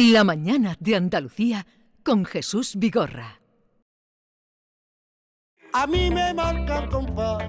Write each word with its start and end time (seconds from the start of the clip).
La 0.00 0.22
mañana 0.22 0.76
de 0.78 0.94
Andalucía 0.94 1.66
con 2.04 2.24
Jesús 2.24 2.76
Vigorra. 2.76 3.40
A 5.72 5.88
mí 5.88 6.08
me 6.08 6.32
marca 6.32 6.84
el 6.84 6.88
compás, 6.88 7.42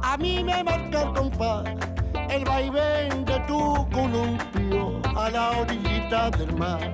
a 0.00 0.16
mí 0.16 0.44
me 0.44 0.62
marca 0.62 1.02
el 1.02 1.12
compás, 1.12 1.64
el 2.30 2.44
vaivén 2.44 3.24
de 3.24 3.40
tu 3.48 3.84
columpio 3.90 5.02
a 5.16 5.28
la 5.28 5.58
orillita 5.58 6.30
del 6.30 6.54
mar. 6.54 6.92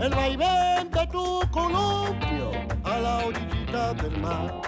El 0.00 0.14
vaivén 0.14 0.90
de 0.90 1.06
tu 1.08 1.40
columpio 1.50 2.52
a 2.84 2.98
la 2.98 3.18
orillita 3.18 3.92
del 3.92 4.18
mar. 4.18 4.62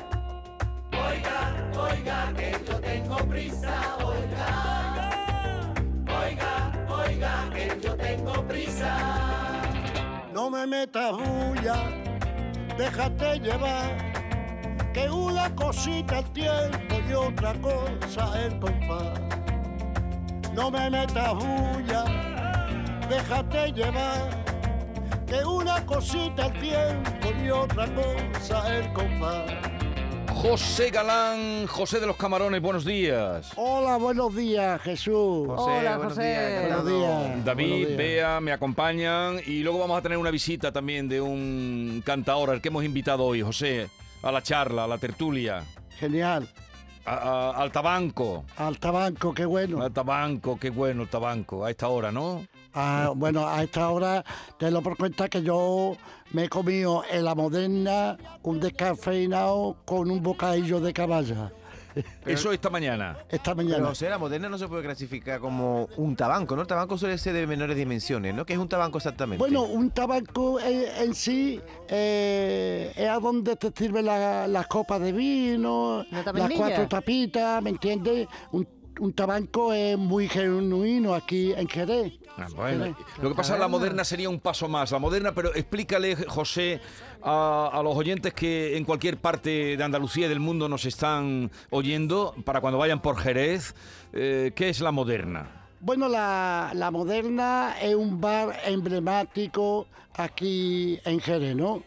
Oiga, 0.93 1.71
oiga, 1.89 2.35
que 2.37 2.53
yo 2.67 2.80
tengo 2.80 3.17
prisa, 3.27 3.96
oiga. 4.05 5.65
Oiga, 6.07 6.87
oiga, 6.91 7.51
que 7.55 7.80
yo 7.80 7.96
tengo 7.96 8.46
prisa. 8.46 9.28
No 10.39 10.48
me 10.50 10.64
metas 10.68 11.11
bulla, 11.11 11.75
déjate 12.79 13.40
llevar, 13.40 14.93
que 14.94 15.11
una 15.11 15.53
cosita 15.57 16.21
el 16.21 16.26
tiempo 16.26 16.94
y 17.08 17.13
otra 17.13 17.54
cosa 17.54 18.40
el 18.44 18.57
compás. 18.61 19.18
No 20.54 20.71
me 20.71 20.90
metas 20.90 21.35
bulla, 21.35 22.04
déjate 23.08 23.72
llevar, 23.72 24.30
que 25.27 25.44
una 25.44 25.85
cosita 25.85 26.46
el 26.46 26.61
tiempo 26.61 27.29
y 27.44 27.50
otra 27.50 27.86
cosa 27.96 28.77
el 28.77 28.93
compás. 28.93 29.78
José 30.43 30.91
Galán, 30.91 31.67
José 31.67 31.99
de 31.99 32.06
los 32.06 32.17
Camarones, 32.17 32.62
buenos 32.62 32.84
días. 32.84 33.51
Hola, 33.56 33.97
buenos 33.97 34.34
días, 34.34 34.81
Jesús. 34.83 35.48
Hola, 35.48 35.97
buenos 35.97 36.14
José. 36.14 36.28
días, 36.28 36.62
Buenos 36.62 36.87
días. 36.87 37.45
David, 37.45 37.69
buenos 37.70 37.89
días. 37.89 37.97
Bea, 37.98 38.41
me 38.41 38.53
acompañan 38.53 39.41
y 39.45 39.62
luego 39.62 39.81
vamos 39.81 39.98
a 39.98 40.03
tener 40.03 40.17
una 40.17 40.31
visita 40.31 40.70
también 40.70 41.09
de 41.09 41.20
un 41.20 42.03
cantador 42.06 42.51
al 42.51 42.61
que 42.62 42.69
hemos 42.69 42.84
invitado 42.84 43.25
hoy, 43.25 43.42
José, 43.42 43.89
a 44.22 44.30
la 44.30 44.41
charla, 44.42 44.84
a 44.84 44.86
la 44.89 44.98
tertulia, 44.98 45.64
Genial. 45.98 46.48
a- 47.05 47.14
a- 47.14 47.50
al 47.61 47.73
tabanco. 47.73 48.45
Al 48.56 48.78
tabanco, 48.78 49.34
qué 49.34 49.45
bueno. 49.45 49.83
Al 49.83 49.92
tabanco, 49.92 50.56
qué 50.58 50.70
bueno 50.70 51.02
el 51.02 51.08
tabanco, 51.08 51.64
a 51.64 51.70
esta 51.70 51.89
hora, 51.89 52.12
¿no? 52.12 52.47
Ah, 52.74 53.12
bueno, 53.16 53.47
a 53.48 53.62
esta 53.62 53.91
hora 53.91 54.24
te 54.58 54.70
lo 54.70 54.83
por 54.83 54.97
cuenta 54.97 55.28
que 55.28 55.42
yo 55.42 55.97
me 56.33 56.44
he 56.44 56.48
comido 56.48 57.02
en 57.11 57.24
la 57.24 57.34
moderna 57.34 58.16
un 58.42 58.61
descafeinado 58.61 59.78
con 59.84 60.11
un 60.11 60.22
bocadillo 60.22 60.78
de 60.80 60.92
caballa 60.92 61.50
Eso 62.27 62.52
esta 62.52 62.70
mañana. 62.70 63.16
esta 63.30 63.55
Pero 63.55 63.69
mañana. 63.69 63.89
José, 63.89 64.08
la 64.08 64.19
moderna 64.19 64.48
no 64.48 64.58
se 64.58 64.69
puede 64.69 64.83
clasificar 64.84 65.41
como 65.41 65.89
un 65.96 66.14
tabanco, 66.14 66.55
¿no? 66.55 66.62
El 66.62 66.69
tabanco 66.69 66.96
suele 66.96 67.19
ser 67.19 67.33
de 67.34 67.46
menores 67.46 67.77
dimensiones, 67.77 68.34
¿no? 68.34 68.44
¿Qué 68.46 68.52
es 68.52 68.58
un 68.58 68.69
tabanco 68.69 68.98
exactamente? 68.98 69.39
Bueno, 69.39 69.62
un 69.64 69.91
tabaco 69.91 70.61
en, 70.61 70.84
en 71.02 71.14
sí 71.14 71.61
eh, 71.89 72.92
es 72.94 73.08
a 73.08 73.19
donde 73.19 73.56
te 73.56 73.72
sirven 73.74 74.05
la- 74.05 74.46
las 74.46 74.66
copas 74.69 75.00
de 75.00 75.11
vino, 75.12 76.05
las 76.11 76.50
cuatro 76.56 76.86
tapitas, 76.86 77.61
¿me 77.62 77.70
entiendes? 77.70 78.28
Un, 78.52 78.69
un 79.00 79.12
tabaco 79.14 79.72
es 79.72 79.98
muy 79.98 80.28
genuino 80.28 81.14
aquí 81.14 81.52
en 81.56 81.66
Jerez. 81.69 82.12
Ah, 82.39 82.47
bueno, 82.55 82.97
lo 83.20 83.28
que 83.31 83.34
pasa 83.34 83.53
es 83.53 83.56
que 83.56 83.62
la 83.62 83.69
moderna 83.69 84.05
sería 84.05 84.31
un 84.31 84.39
paso 84.39 84.69
más. 84.69 84.92
La 84.92 84.98
moderna, 84.98 85.33
pero 85.34 85.53
explícale, 85.55 86.14
José, 86.14 86.80
a, 87.22 87.70
a 87.72 87.83
los 87.83 87.97
oyentes 87.97 88.33
que 88.33 88.77
en 88.77 88.84
cualquier 88.84 89.17
parte 89.19 89.77
de 89.77 89.83
Andalucía 89.83 90.27
y 90.27 90.28
del 90.28 90.39
mundo 90.39 90.69
nos 90.69 90.84
están 90.84 91.50
oyendo, 91.70 92.34
para 92.45 92.61
cuando 92.61 92.78
vayan 92.78 93.03
por 93.03 93.19
Jerez, 93.19 93.75
eh, 94.12 94.53
¿qué 94.55 94.69
es 94.69 94.80
la 94.80 94.92
moderna? 94.92 95.67
Bueno, 95.80 96.08
la, 96.08 96.72
la 96.75 96.91
Moderna 96.91 97.77
es 97.80 97.95
un 97.95 98.20
bar 98.20 98.56
emblemático 98.64 99.86
aquí 100.14 100.98
en 101.05 101.20
Jerez, 101.20 101.55
¿no? 101.55 101.84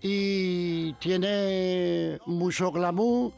Y 0.00 0.92
tiene 0.94 2.18
mucho 2.26 2.70
glamour 2.70 3.32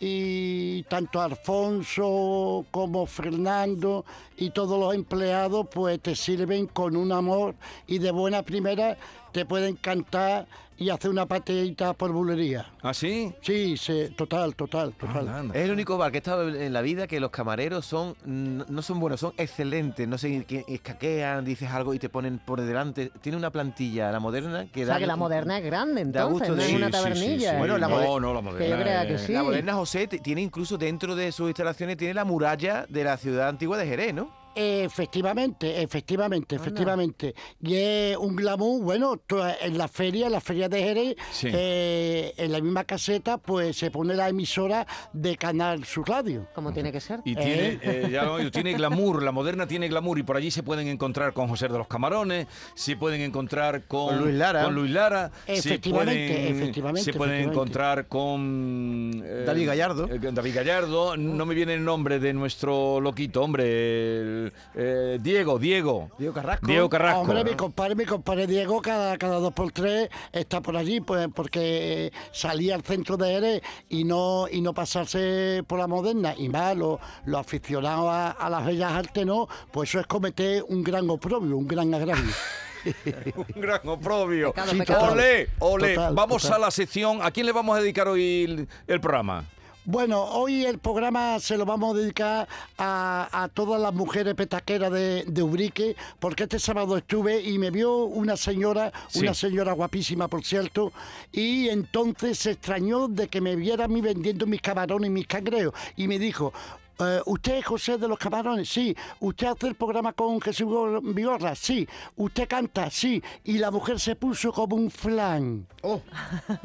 y 0.00 0.82
tanto 0.84 1.20
Alfonso 1.20 2.64
como 2.70 3.04
Fernando 3.04 4.06
y 4.38 4.50
todos 4.50 4.80
los 4.80 4.94
empleados 4.94 5.66
pues 5.70 6.00
te 6.00 6.16
sirven 6.16 6.66
con 6.66 6.96
un 6.96 7.12
amor 7.12 7.54
y 7.86 7.98
de 7.98 8.10
buena 8.10 8.42
primera 8.42 8.96
te 9.32 9.44
pueden 9.44 9.76
cantar 9.76 10.46
y 10.76 10.88
hacer 10.88 11.10
una 11.10 11.26
pateita 11.26 11.92
por 11.92 12.10
bulería. 12.10 12.66
¿Ah, 12.82 12.94
sí? 12.94 13.34
Sí, 13.42 13.76
sí, 13.76 14.08
total, 14.16 14.56
total, 14.56 14.94
total. 14.94 15.50
Es 15.52 15.64
el 15.66 15.72
único 15.72 15.98
bar 15.98 16.10
que 16.10 16.16
he 16.16 16.20
estado 16.20 16.48
en 16.48 16.72
la 16.72 16.80
vida 16.80 17.06
que 17.06 17.20
los 17.20 17.30
camareros 17.30 17.84
son 17.84 18.14
no 18.24 18.80
son 18.80 18.98
buenos, 18.98 19.20
son 19.20 19.34
excelentes. 19.36 20.08
No 20.08 20.16
sé, 20.16 20.42
que 20.46 20.64
escaquean, 20.68 21.44
dices 21.44 21.68
algo 21.70 21.92
y 21.92 21.98
te 21.98 22.08
ponen 22.08 22.38
por 22.38 22.62
delante. 22.62 23.12
Tiene 23.20 23.36
una 23.36 23.50
plantilla, 23.50 24.10
la 24.10 24.20
moderna, 24.20 24.68
que 24.72 24.84
O 24.84 24.86
da. 24.86 24.94
sea, 24.94 25.00
que 25.00 25.06
la 25.06 25.16
moderna 25.16 25.58
es 25.58 25.64
grande, 25.64 26.02
da 26.06 26.22
entonces, 26.22 26.48
gusto 26.48 26.56
no 26.56 26.62
es 26.62 26.72
una 26.72 26.86
Sí, 26.86 26.92
sí, 26.92 26.98
sí, 26.98 27.02
tabernilla. 27.02 27.50
sí. 27.52 27.56
Bueno, 27.58 27.76
la 27.78 27.88
no, 27.88 28.18
no, 28.20 28.32
la 28.32 28.40
Que 28.40 28.44
moderna. 28.46 28.76
yo 28.76 28.82
crea 28.82 29.06
que 29.06 29.18
sí. 29.18 29.32
La 29.34 29.42
moderna, 29.42 29.74
José, 29.74 30.06
tiene 30.08 30.40
incluso 30.40 30.78
dentro 30.78 31.14
de 31.14 31.30
sus 31.30 31.48
instalaciones 31.48 31.98
tiene 31.98 32.14
la 32.14 32.24
muralla 32.24 32.86
de 32.88 33.04
la 33.04 33.18
ciudad 33.18 33.48
antigua 33.50 33.76
de 33.76 33.86
Jerez, 33.86 34.14
¿no? 34.14 34.39
Efectivamente, 34.54 35.82
efectivamente, 35.82 36.56
efectivamente. 36.56 37.34
Y 37.62 37.74
es 37.76 38.16
un 38.16 38.34
glamour, 38.36 38.82
bueno, 38.82 39.20
en 39.62 39.78
la 39.78 39.88
feria, 39.88 40.26
en 40.26 40.32
la 40.32 40.40
feria 40.40 40.68
de 40.68 40.82
Jerez, 40.82 41.16
Sí. 41.30 41.48
eh, 41.52 42.34
en 42.36 42.52
la 42.52 42.60
misma 42.60 42.84
caseta, 42.84 43.38
pues 43.38 43.76
se 43.76 43.90
pone 43.90 44.14
la 44.14 44.28
emisora 44.28 44.86
de 45.12 45.36
Canal 45.36 45.84
Sur 45.84 46.08
Radio. 46.08 46.46
Como 46.54 46.72
tiene 46.72 46.90
que 46.92 47.00
ser. 47.00 47.20
Y 47.24 47.34
tiene, 47.34 47.78
eh, 47.82 48.08
ya 48.12 48.24
lo 48.24 48.34
oído, 48.34 48.50
tiene 48.50 48.74
glamour, 48.74 49.22
la 49.22 49.32
moderna 49.32 49.66
tiene 49.66 49.88
glamour 49.88 50.18
y 50.18 50.22
por 50.22 50.36
allí 50.36 50.50
se 50.50 50.62
pueden 50.62 50.88
encontrar 50.88 51.32
con 51.32 51.48
José 51.48 51.68
de 51.68 51.78
los 51.78 51.86
Camarones, 51.86 52.46
se 52.74 52.96
pueden 52.96 53.20
encontrar 53.20 53.84
con, 53.86 54.08
Con 54.08 54.18
Luis 54.24 54.34
Lara. 54.34 54.64
con 54.64 54.74
Luis 54.74 54.90
Lara, 54.90 55.30
se 55.46 55.54
Efectivamente, 55.54 56.26
pueden, 56.28 56.56
efectivamente, 56.56 57.02
se 57.04 57.12
pueden 57.12 57.34
efectivamente. 57.34 57.42
encontrar 57.60 58.08
con 58.08 59.22
eh, 59.24 59.44
David 59.46 59.66
Gallardo. 59.66 60.08
eh, 60.10 60.18
David 60.32 60.54
Gallardo, 60.54 61.16
no 61.16 61.46
me 61.46 61.54
viene 61.54 61.74
el 61.74 61.84
nombre 61.84 62.18
de 62.18 62.32
nuestro 62.32 63.00
loquito, 63.00 63.42
hombre, 63.42 64.20
el, 64.20 64.39
eh, 64.74 65.18
Diego, 65.20 65.58
Diego. 65.58 66.10
Diego 66.18 66.34
Carrasco. 66.34 66.66
Diego 66.66 66.88
Carrasco. 66.88 67.20
Hombre, 67.20 67.44
mi 67.44 67.54
compadre, 67.54 67.94
mi 67.94 68.04
compadre 68.04 68.46
Diego, 68.46 68.80
cada, 68.80 69.16
cada 69.18 69.38
dos 69.38 69.52
por 69.52 69.72
tres 69.72 70.08
está 70.32 70.60
por 70.60 70.76
allí, 70.76 71.00
pues 71.00 71.28
porque 71.34 72.12
salía 72.32 72.74
al 72.74 72.82
centro 72.82 73.16
de 73.16 73.26
Jerez 73.30 73.62
y 73.88 74.04
no, 74.04 74.46
y 74.50 74.60
no 74.60 74.74
pasarse 74.74 75.62
por 75.66 75.78
la 75.78 75.86
moderna, 75.86 76.34
y 76.36 76.48
más 76.48 76.76
los 76.76 76.98
los 77.24 77.40
aficionados 77.40 78.08
a, 78.08 78.30
a 78.30 78.50
las 78.50 78.64
bellas 78.66 78.92
artes, 78.92 79.26
no, 79.26 79.48
pues 79.70 79.90
eso 79.90 80.00
es 80.00 80.06
cometer 80.06 80.64
un 80.68 80.82
gran 80.82 81.08
oprobio, 81.10 81.56
un 81.56 81.68
gran 81.68 81.92
agravio. 81.94 82.24
Un 83.54 83.60
gran 83.60 83.86
oprobio. 83.86 84.54
Sí. 84.70 84.80
Ole, 84.98 85.48
ole. 85.58 85.94
Total, 85.94 86.14
Vamos 86.14 86.42
total. 86.42 86.56
a 86.56 86.66
la 86.66 86.70
sección. 86.70 87.20
¿A 87.22 87.30
quién 87.30 87.46
le 87.46 87.52
vamos 87.52 87.76
a 87.76 87.80
dedicar 87.80 88.08
hoy 88.08 88.44
el, 88.44 88.68
el 88.86 89.00
programa? 89.00 89.44
Bueno, 89.86 90.22
hoy 90.22 90.64
el 90.66 90.78
programa 90.78 91.40
se 91.40 91.56
lo 91.56 91.64
vamos 91.64 91.94
a 91.94 91.98
dedicar 91.98 92.48
a, 92.78 93.28
a 93.42 93.48
todas 93.48 93.80
las 93.80 93.94
mujeres 93.94 94.34
petaqueras 94.34 94.92
de, 94.92 95.24
de 95.26 95.42
Ubrique, 95.42 95.96
porque 96.18 96.44
este 96.44 96.58
sábado 96.58 96.96
estuve 96.98 97.40
y 97.40 97.58
me 97.58 97.70
vio 97.70 98.04
una 98.04 98.36
señora, 98.36 98.92
Sí. 99.08 99.20
una 99.20 99.32
señora 99.34 99.72
guapísima, 99.72 100.28
por 100.28 100.44
cierto, 100.44 100.92
y 101.32 101.68
entonces 101.70 102.38
se 102.38 102.52
extrañó 102.52 103.08
de 103.08 103.28
que 103.28 103.40
me 103.40 103.56
viera 103.56 103.86
a 103.86 103.88
mí 103.88 104.00
vendiendo 104.00 104.46
mis 104.46 104.60
camarones 104.60 105.08
y 105.08 105.12
mis 105.12 105.26
cangreos, 105.26 105.72
y 105.96 106.06
me 106.08 106.18
dijo... 106.18 106.52
eh, 107.00 107.20
¿Usted 107.26 107.56
es 107.58 107.64
José 107.66 107.98
de 107.98 108.08
los 108.08 108.18
Camarones? 108.18 108.68
Sí. 108.68 108.94
¿Usted 109.20 109.48
hace 109.48 109.68
el 109.68 109.74
programa 109.74 110.12
con 110.12 110.40
Jesús 110.40 110.68
Vigorra? 111.02 111.54
Sí. 111.54 111.86
¿Usted 112.16 112.48
canta? 112.48 112.90
Sí. 112.90 113.22
Y 113.44 113.58
la 113.58 113.70
mujer 113.70 113.98
se 114.00 114.16
puso 114.16 114.52
como 114.52 114.76
un 114.76 114.90
flan. 114.90 115.66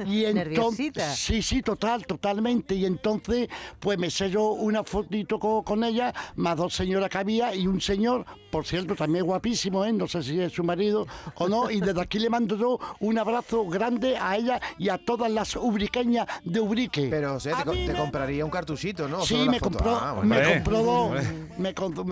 Y 0.05 0.25
entonces, 0.25 0.33
Nerviosita. 0.35 1.13
sí, 1.15 1.41
sí, 1.41 1.61
total, 1.61 2.05
totalmente. 2.05 2.75
Y 2.75 2.85
entonces, 2.85 3.47
pues 3.79 3.97
me 3.97 4.09
selló 4.09 4.49
una 4.49 4.83
fotito 4.83 5.39
co- 5.39 5.63
con, 5.63 5.83
ella, 5.83 6.13
más 6.35 6.57
dos 6.57 6.73
señoras 6.73 7.09
que 7.09 7.17
había 7.17 7.55
y 7.55 7.67
un 7.67 7.79
señor, 7.81 8.25
por 8.51 8.65
cierto, 8.65 8.95
también 8.95 9.25
guapísimo, 9.25 9.85
¿eh? 9.85 9.93
no 9.93 10.07
sé 10.07 10.21
si 10.23 10.39
es 10.39 10.51
su 10.53 10.63
marido 10.63 11.07
o 11.35 11.47
no. 11.47 11.69
Y 11.71 11.79
desde 11.81 12.01
aquí 12.01 12.19
le 12.19 12.29
mando 12.29 12.57
yo 12.57 12.79
un 12.99 13.17
abrazo 13.17 13.65
grande 13.65 14.17
a 14.17 14.35
ella 14.37 14.59
y 14.77 14.89
a 14.89 14.97
todas 14.97 15.31
las 15.31 15.55
ubriqueñas 15.55 16.27
de 16.43 16.59
Ubrique. 16.59 17.07
Pero, 17.09 17.33
José, 17.33 17.51
te, 17.57 17.63
co- 17.93 17.97
compraría 18.01 18.43
un 18.45 18.51
cartuchito, 18.51 19.07
¿no? 19.07 19.19
¿O 19.19 19.25
Sí, 19.25 19.35
me 19.47 19.59
foto? 19.59 19.71
compró, 19.77 19.95
Ah, 19.95 20.13
bueno. 20.13 20.24
Me 20.25 20.43
compró 20.53 20.83
dos, 20.83 21.23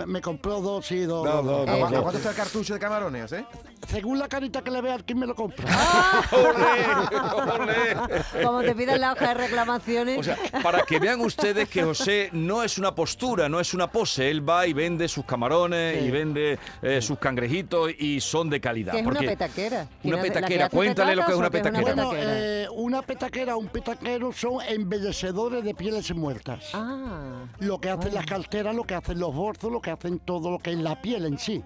me, 0.07 0.21
compró 0.21 0.61
dos, 0.61 0.85
sí, 0.85 1.01
dos. 1.01 1.25
No, 1.25 1.41
no, 1.41 1.61
¿A, 1.63 1.65
no, 1.65 1.77
cua- 1.77 1.87
a 1.87 1.91
no. 1.91 2.01
cuánto 2.01 2.17
está 2.17 2.29
el 2.31 2.35
cartucho 2.35 2.73
de 2.73 2.79
camarones, 2.79 3.31
eh? 3.33 3.45
Según 3.87 4.17
la 4.17 4.27
carita 4.29 4.61
que 4.61 4.71
le 4.71 4.81
vea, 4.81 4.97
¿quién 5.05 5.19
me 5.19 5.27
lo 5.27 5.35
compra? 5.35 5.65
¡Ole! 6.31 7.59
¡Ole! 7.59 8.43
Como 8.43 8.61
te 8.61 8.73
piden 8.75 9.01
la 9.01 9.11
hoja 9.13 9.27
de 9.29 9.33
reclamaciones. 9.33 10.19
O 10.19 10.23
sea, 10.23 10.37
para 10.61 10.83
que 10.83 10.99
vean 10.99 11.19
ustedes 11.21 11.67
que 11.69 11.83
José 11.83 12.29
no 12.31 12.63
es 12.63 12.77
una 12.77 12.95
postura, 12.95 13.49
no 13.49 13.59
es 13.59 13.73
una 13.73 13.91
pose. 13.91 14.29
Él 14.29 14.47
va 14.47 14.65
y 14.67 14.73
vende 14.73 15.07
sus 15.07 15.25
camarones 15.25 15.99
Sí. 15.99 16.05
y 16.05 16.11
vende 16.11 16.59
eh, 16.81 17.01
sus 17.01 17.19
cangrejitos 17.19 17.91
y 17.99 18.19
son 18.21 18.49
de 18.49 18.61
calidad. 18.61 18.95
es 18.95 19.05
una 19.05 19.19
petaquera. 19.19 19.87
¿Quién 20.01 20.13
Una 20.13 20.23
petaquera. 20.23 20.69
Cuéntale 20.69 21.15
lo 21.15 21.25
que 21.25 21.31
es 21.31 21.37
una 21.37 21.47
o 21.47 21.51
petaquera. 21.51 21.81
Bueno, 21.81 22.11
eh, 22.15 22.67
una 22.73 23.01
petaquera, 23.01 23.55
un 23.57 23.67
petaquero 23.67 24.31
son 24.31 24.61
embellecedores 24.67 25.63
de 25.63 25.73
pieles 25.75 26.13
muertas. 26.15 26.69
Ah. 26.73 27.43
Lo 27.59 27.79
que 27.79 27.89
hacen 27.93 28.13
las 28.13 28.25
carteras, 28.25 28.75
lo 28.75 28.83
que 28.83 28.95
hacen 28.95 29.19
los 29.19 29.33
bolsos, 29.33 29.71
lo 29.71 29.81
que 29.81 29.91
hacen 29.91 30.19
todo 30.19 30.51
lo 30.51 30.59
que 30.59 30.71
es 30.71 30.77
la 30.77 31.01
piel 31.01 31.25
en 31.25 31.37
sí. 31.39 31.63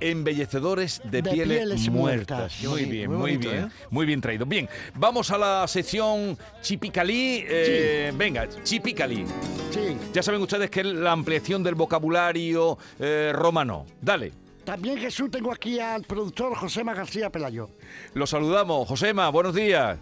Embellecedores 0.00 1.00
de, 1.04 1.22
De 1.22 1.30
pieles, 1.30 1.58
pieles 1.58 1.88
muertas. 1.88 2.62
Muy 2.64 2.84
bien, 2.84 3.10
muy 3.10 3.18
bonito, 3.18 3.50
bien. 3.50 3.64
¿eh? 3.64 3.68
Muy 3.90 4.04
bien 4.06 4.20
traído. 4.20 4.44
Bien, 4.44 4.68
vamos 4.94 5.30
a 5.30 5.38
la 5.38 5.66
sección 5.68 6.36
Chipicalí. 6.60 7.44
eh, 7.48 8.12
Venga, 8.14 8.46
Chipicalí. 8.62 9.24
Sí. 9.70 9.96
Ya 10.12 10.22
saben 10.22 10.42
ustedes 10.42 10.70
que 10.70 10.80
es 10.80 10.86
la 10.86 11.12
ampliación 11.12 11.62
del 11.62 11.74
vocabulario 11.74 12.76
eh, 12.98 13.32
romano. 13.34 13.86
Dale. 14.00 14.32
También 14.64 14.98
Jesús 14.98 15.30
tengo 15.30 15.52
aquí 15.52 15.78
al 15.78 16.02
productor 16.02 16.54
Josema 16.56 16.92
García 16.92 17.30
Pelayo. 17.30 17.70
Lo 18.14 18.26
saludamos. 18.26 18.86
Josema, 18.88 19.28
buenos 19.30 19.54
días. 19.54 19.96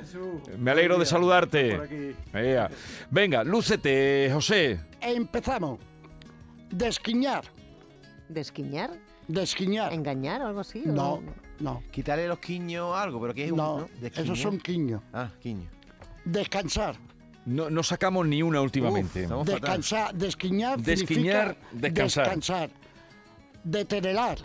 Jesús. 0.00 0.58
Me 0.58 0.70
alegro 0.70 0.98
de 0.98 1.06
saludarte. 1.06 1.76
Por 1.76 1.84
aquí. 1.84 2.14
Venga, 3.10 3.44
lúcete, 3.44 4.30
José. 4.32 4.80
Empezamos. 5.00 5.78
Desquiñar. 6.70 7.44
¿Desquiñar? 8.28 8.90
Desquiñar. 9.28 9.92
¿Engañar 9.92 10.42
o 10.42 10.46
algo 10.48 10.60
así? 10.60 10.82
o 10.86 10.92
No, 10.92 11.22
no, 11.60 11.82
Quitarle 11.90 12.28
los 12.28 12.38
quiños 12.38 12.94
a 12.94 13.02
algo, 13.02 13.20
pero 13.20 13.34
que 13.34 13.44
es 13.46 13.50
un. 13.52 13.58
no. 13.58 13.88
¿De 14.00 14.08
Esos 14.08 14.38
son 14.40 14.58
quiños. 14.58 15.02
Ah, 15.12 15.30
quiño. 15.40 15.68
Descansar. 16.24 16.96
No, 17.44 17.70
no 17.70 17.82
sacamos 17.84 18.26
ni 18.26 18.42
una 18.42 18.60
últimamente. 18.60 19.22
estamos- 19.22 19.46
fatal. 19.46 19.60
Descansar. 19.60 20.14
Desquiñar. 20.14 20.80
Desquiñar, 20.80 21.56
significa 21.56 21.56
descansar. 21.72 22.24
Descansar. 22.24 22.70
Deterelar. 23.62 24.38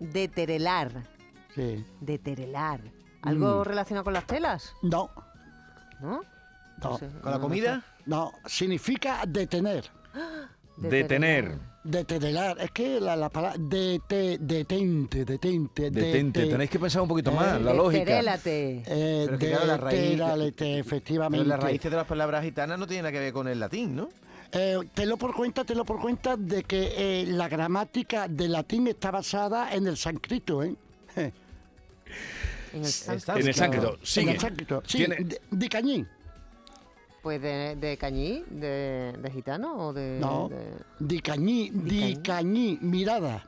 Deterelar. 0.00 0.92
Sí. 1.54 1.84
Deterelar. 2.00 2.80
¿Algo 3.26 3.60
Mm. 3.60 3.64
relacionado 3.64 4.04
con 4.04 4.12
las 4.14 4.26
telas? 4.26 4.72
No, 4.82 5.10
¿No? 6.00 6.20
no, 6.82 6.98
sé. 6.98 7.08
¿Con 7.22 7.32
la 7.32 7.38
comida? 7.38 7.82
no. 8.06 8.32
Significa 8.46 9.22
detener. 9.26 9.84
Detener. 10.76 11.58
Deterelar. 11.84 12.58
Es 12.60 12.70
que 12.72 13.00
la, 13.00 13.16
la 13.16 13.30
palabra. 13.30 13.56
Dete, 13.58 14.36
detente, 14.38 15.24
detente. 15.24 15.90
Detente. 15.90 16.40
dete- 16.42 16.50
Tenéis 16.50 16.68
que 16.70 16.78
pensar 16.78 17.00
un 17.00 17.08
poquito 17.08 17.30
Eh, 17.30 17.34
más, 17.34 17.60
la 17.62 17.72
lógica. 17.72 18.00
Deterélate. 18.00 18.82
Eh, 18.86 19.24
Pero 19.26 19.38
claro, 19.38 19.66
la 19.66 19.76
raíz- 19.78 20.00
deteralete, 20.10 20.64
Pero 20.64 20.80
efectivamente. 20.80 21.46
las 21.48 21.60
raíces 21.60 21.90
de 21.90 21.96
las 21.96 22.06
palabras 22.06 22.44
gitanas 22.44 22.78
no 22.78 22.86
tienen 22.86 23.04
nada 23.04 23.12
que 23.12 23.20
ver 23.20 23.32
con 23.32 23.48
el 23.48 23.58
latín, 23.60 23.96
¿no? 23.96 24.08
Eh, 24.52 24.78
te 24.94 25.06
lo 25.06 25.16
por 25.16 25.34
cuenta, 25.34 25.64
te 25.64 25.74
lo 25.74 25.84
por 25.84 26.00
cuenta 26.00 26.36
de 26.36 26.62
que 26.64 26.92
eh, 27.22 27.26
la 27.26 27.48
gramática 27.48 28.28
del 28.28 28.52
latín 28.52 28.86
está 28.88 29.10
basada 29.10 29.72
en 29.72 29.86
el 29.86 29.96
sánscrito, 29.96 30.62
¿eh? 30.62 30.74
En 32.76 32.84
el 32.84 32.86
En 32.86 33.46
el 33.48 33.54
sánscrito. 33.54 33.98
En 34.20 34.28
el 34.28 34.38
sánscrito. 34.40 34.82
Sí, 34.86 34.98
Tiene- 34.98 35.16
de, 35.16 35.40
de 35.50 35.68
cañí. 35.68 36.06
Pues 37.22 37.40
de, 37.42 37.74
de 37.76 37.96
cañí, 37.96 38.44
de, 38.50 39.12
de 39.20 39.30
gitano 39.32 39.88
o 39.88 39.92
de... 39.92 40.18
No. 40.20 40.48
de- 40.48 40.78
Di 41.00 41.20
cañí, 41.20 41.70
di 41.72 42.16
cañí, 42.22 42.78
mirada. 42.80 43.44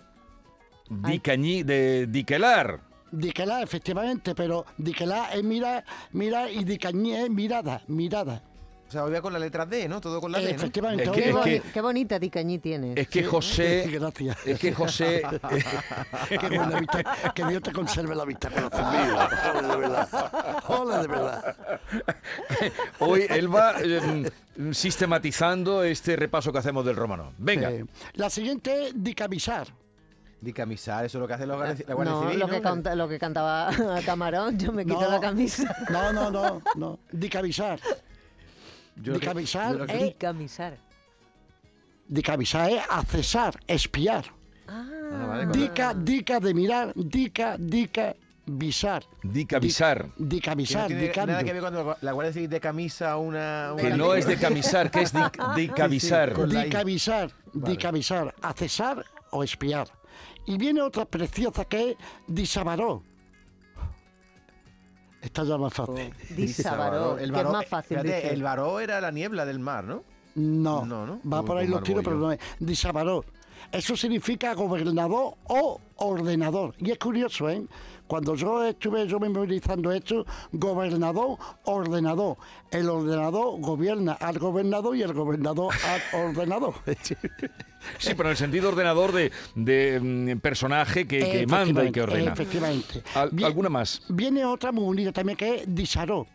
Dicañí 0.91 1.63
de 1.63 2.07
diquelar. 2.07 2.81
Diquelá, 3.11 3.63
efectivamente, 3.63 4.35
pero 4.35 4.65
diquelá 4.79 5.31
es 5.33 5.43
mira, 5.45 5.85
mira 6.13 6.51
y 6.51 6.65
di 6.65 6.77
cañí 6.79 7.15
es 7.15 7.31
mirada, 7.31 7.83
mirada. 7.87 8.43
O 8.89 8.91
sea, 8.91 9.03
volvía 9.03 9.21
con 9.21 9.35
la 9.35 9.39
letra 9.39 9.67
D, 9.67 9.87
¿no? 9.87 10.01
Todo 10.01 10.19
con 10.19 10.33
la 10.33 10.39
D, 10.39 10.45
¿no? 10.45 10.51
efectivamente. 10.51 11.05
Es 11.05 11.11
que- 11.11 11.23
Qué, 11.23 11.29
es 11.29 11.35
boni- 11.35 11.45
que- 11.45 11.71
qué 11.73 11.81
bonita 11.83 12.19
di 12.19 12.31
cañí 12.31 12.59
tienes. 12.59 12.97
Es 12.97 13.09
que 13.09 13.23
José. 13.23 13.87
Gracias. 13.91 14.37
Es 14.47 14.59
que 14.59 14.73
José. 14.73 15.23
Qué 16.29 16.39
buena 16.49 16.81
vista. 16.81 17.33
Que 17.35 17.45
Dios 17.45 17.63
te 17.63 17.73
conserve 17.73 18.15
la 18.15 18.25
vista, 18.25 18.49
corazón 18.49 18.91
mío. 18.91 19.19
Hola, 19.55 19.69
de 19.69 19.77
verdad. 19.77 20.09
Hola, 20.69 21.03
de 21.03 21.07
verdad. 21.09 21.57
Hoy 23.01 23.27
él 23.29 23.55
va 23.55 23.75
eh, 23.83 24.31
sistematizando 24.73 25.85
este 25.85 26.17
repaso 26.17 26.51
que 26.51 26.59
hacemos 26.59 26.85
del 26.87 26.97
romano. 26.97 27.33
Venga. 27.37 27.71
Eh, 27.71 27.85
la 28.15 28.31
siguiente 28.31 28.87
es 28.89 28.93
dicamisar. 28.97 29.69
Dicamisar, 30.41 31.05
eso 31.05 31.19
es 31.19 31.21
lo 31.23 31.27
que 31.29 31.35
hacen 31.35 31.49
los 31.49 31.57
guardias 31.57 31.87
la 31.89 31.95
Guardia 31.95 32.15
no, 32.15 32.23
Civil, 32.23 32.39
lo, 32.39 32.47
¿no? 32.47 32.53
que 32.55 32.63
canta- 32.63 32.95
lo 32.95 33.09
que 33.09 33.19
cantaba 33.19 33.71
Camarón, 34.07 34.57
yo 34.59 34.73
me 34.73 34.85
quito 34.87 35.01
No. 35.01 35.11
la 35.11 35.21
camisa. 35.21 35.77
No, 35.91 36.13
no, 36.13 36.31
no, 36.31 36.63
no. 36.77 36.99
Dicamisar. 37.11 37.81
Yo 39.01 39.13
que- 39.15 39.19
Dicamisar 39.21 39.73
yo 39.73 39.79
lo 39.79 39.87
que- 39.87 39.97
es, 39.97 40.03
Dicamisar. 40.05 40.79
dicamisar 42.07 42.71
es 42.71 42.81
accesar, 42.89 43.59
espiar. 43.67 44.25
Ah, 44.67 45.27
vale, 45.29 45.45
con- 45.45 45.53
Dica, 45.53 45.95
dica 45.95 46.41
de 46.41 46.55
mirar, 46.55 46.93
dica, 46.95 47.57
dica, 47.59 48.15
visar. 48.47 49.05
Dicavisar. 49.23 50.03
que 50.05 50.23
no 50.23 50.29
Dicamisar, 50.29 50.87
tiene 50.87 51.13
nada 51.15 51.45
que 51.45 51.53
ver 51.53 51.63
cuando 51.63 51.97
la 52.01 52.13
Guardia 52.13 52.33
Civil 52.33 52.51
de 52.51 52.61
camisa 52.61 53.17
una... 53.17 53.75
Que 53.77 53.87
una- 53.89 53.97
no 53.97 54.15
es 54.15 54.27
de 54.27 54.37
camisar, 54.37 54.91
que 54.91 55.03
es 55.03 55.15
dic- 55.15 55.55
dicavisar. 55.57 56.33
con 56.33 56.53
la 56.53 56.63
I. 56.63 56.65
Dicavisar, 56.65 57.31
dicavisar, 57.53 58.35
accesar 58.43 59.05
o 59.31 59.43
espiar. 59.45 59.89
Y 60.47 60.57
viene 60.57 60.81
otra 60.81 61.05
preciosa 61.05 61.65
que 61.67 61.91
es 61.91 61.97
disabaró. 62.27 63.03
Esta 65.21 65.45
ya 65.45 65.59
más 65.59 65.73
fácil. 65.75 66.13
Disabaró, 66.37 67.13
El 67.19 67.33
que 67.33 67.39
es 67.39 67.45
varó- 67.45 67.53
más 67.53 67.67
fácil 67.67 68.03
decir. 68.03 68.31
el 68.33 68.43
varó 68.43 68.81
era 68.81 69.01
la 69.01 69.11
niebla 69.11 69.45
del 69.45 69.59
mar, 69.59 69.85
¿no? 69.85 70.05
No, 70.37 70.85
No, 70.87 71.05
¿no? 71.07 71.21
va 71.29 71.43
por 71.43 71.57
ahí 71.59 71.67
los 71.67 71.83
tiros, 71.83 72.05
pero 72.05 72.17
no 72.17 72.31
es. 72.33 72.39
Disabaró. 72.61 73.25
Eso 73.73 73.97
significa 73.97 74.55
gobernador 74.55 75.35
o 75.49 75.81
ordenador. 75.97 76.75
Y 76.79 76.93
es 76.93 76.99
curioso, 76.99 77.49
¿eh? 77.51 77.67
Cuando 78.09 78.35
yo 78.35 78.65
estuve 78.65 79.07
yo 79.07 79.21
memorizando 79.21 79.93
esto, 79.93 80.27
gobernador, 80.51 81.39
ordenador. 81.65 82.37
El 82.71 82.89
ordenador 82.89 83.61
gobierna 83.61 84.15
al 84.15 84.39
gobernador 84.39 84.97
y 84.97 85.03
el 85.03 85.13
gobernador 85.13 85.73
al 86.13 86.21
ordenador. 86.31 86.75
Sí, 87.99 88.11
pero 88.17 88.25
en 88.25 88.31
el 88.33 88.37
sentido 88.37 88.71
ordenador 88.71 89.13
de, 89.13 89.31
de, 89.55 90.01
mm, 90.37 90.41
personaje 90.41 91.07
que, 91.07 91.19
que 91.21 91.47
manda 91.47 91.85
y 91.85 91.93
que 91.93 92.03
ordena. 92.03 92.33
Efectivamente. 92.33 93.03
Al- 93.15 93.31
Bien- 93.31 93.47
¿Alguna 93.47 93.69
más? 93.69 94.03
Viene 94.09 94.45
otra 94.45 94.73
muy 94.73 94.85
bonita 94.85 95.13
también 95.13 95.37
que 95.37 95.55
es 95.57 95.63
disaró. 95.75 96.27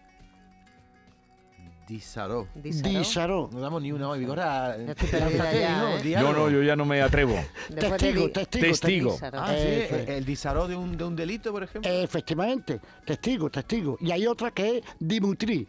Disaró. 1.93 2.47
Disaró. 2.55 3.49
No 3.53 3.59
damos 3.59 3.79
ni 3.83 3.91
una 3.91 4.09
hoy, 4.09 4.21
ya, 4.25 4.75
¿no? 4.77 5.95
¿eh? 5.95 6.01
Yo 6.03 6.17
algo. 6.17 6.33
no, 6.33 6.49
yo 6.49 6.63
ya 6.63 6.75
no 6.75 6.85
me 6.85 6.99
atrevo. 7.03 7.35
Testigo, 7.69 8.31
testigo, 8.31 8.65
Testigo. 8.65 9.17
Ah, 9.31 9.49
sí, 9.55 9.63
Eso 9.67 9.95
el, 10.11 10.25
disaró 10.25 10.67
de 10.67 10.75
un, 10.75 10.97
de 10.97 11.03
un 11.03 11.15
delito, 11.15 11.51
por 11.51 11.61
ejemplo. 11.61 11.91
Efectivamente, 11.91 12.79
testigo, 13.05 13.51
testigo. 13.51 13.95
Y 14.01 14.09
hay 14.09 14.25
otra 14.25 14.49
que 14.49 14.77
es 14.79 14.83
dimutrí. 14.97 15.67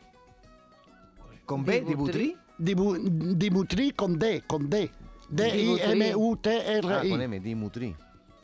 Con 1.44 1.62
B, 1.62 1.82
Dibutri. 1.82 2.34
Dibutri. 2.56 2.98
Dimu- 2.98 3.36
dimutrí 3.36 3.90
con 3.90 4.18
D, 4.18 4.44
con 4.46 4.70
D. 4.70 4.90
D-I-M-U-T-R-I. 5.28 6.88
Ah, 6.90 7.02
con 7.10 7.20
M, 7.20 7.40
Dimutri. 7.40 7.94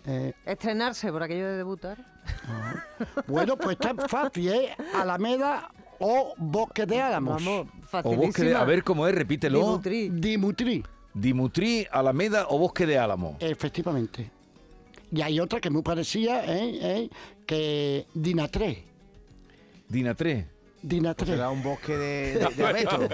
Eh, 0.04 0.34
Estrenarse 0.44 1.10
por 1.10 1.22
aquello 1.22 1.46
de 1.46 1.56
debutar. 1.56 1.96
bueno, 3.26 3.56
pues 3.56 3.78
está 3.80 3.94
fácil, 4.06 4.48
¿eh? 4.52 4.76
Alameda 4.94 5.70
o 6.00 6.34
Bosque 6.36 6.86
de 6.86 7.00
Álamos. 7.00 7.44
Vamos, 7.44 7.68
O 8.04 8.16
bosque 8.16 8.42
de, 8.44 8.54
a 8.54 8.64
ver 8.64 8.82
cómo 8.82 9.06
es, 9.06 9.14
repítelo. 9.14 9.58
Dibutri. 9.60 10.08
Dimutrí, 10.08 10.82
Dimutrí, 11.14 11.86
Alameda 11.90 12.46
o 12.48 12.58
Bosque 12.58 12.86
de 12.86 12.98
Álamo. 12.98 13.36
efectivamente. 13.40 14.30
Y 15.12 15.22
hay 15.22 15.40
otra 15.40 15.60
que 15.60 15.70
muy 15.70 15.82
parecida, 15.82 16.44
¿eh? 16.46 16.78
¿eh? 16.80 17.10
Que 17.44 18.06
Dinatré. 18.14 18.84
Dinatré. 19.88 20.46
Dinatré. 20.82 21.26
Será 21.26 21.50
un 21.50 21.62
bosque 21.62 21.96
de, 21.96 22.34
de, 22.38 22.48
de 22.56 22.66
abeto. 22.66 22.98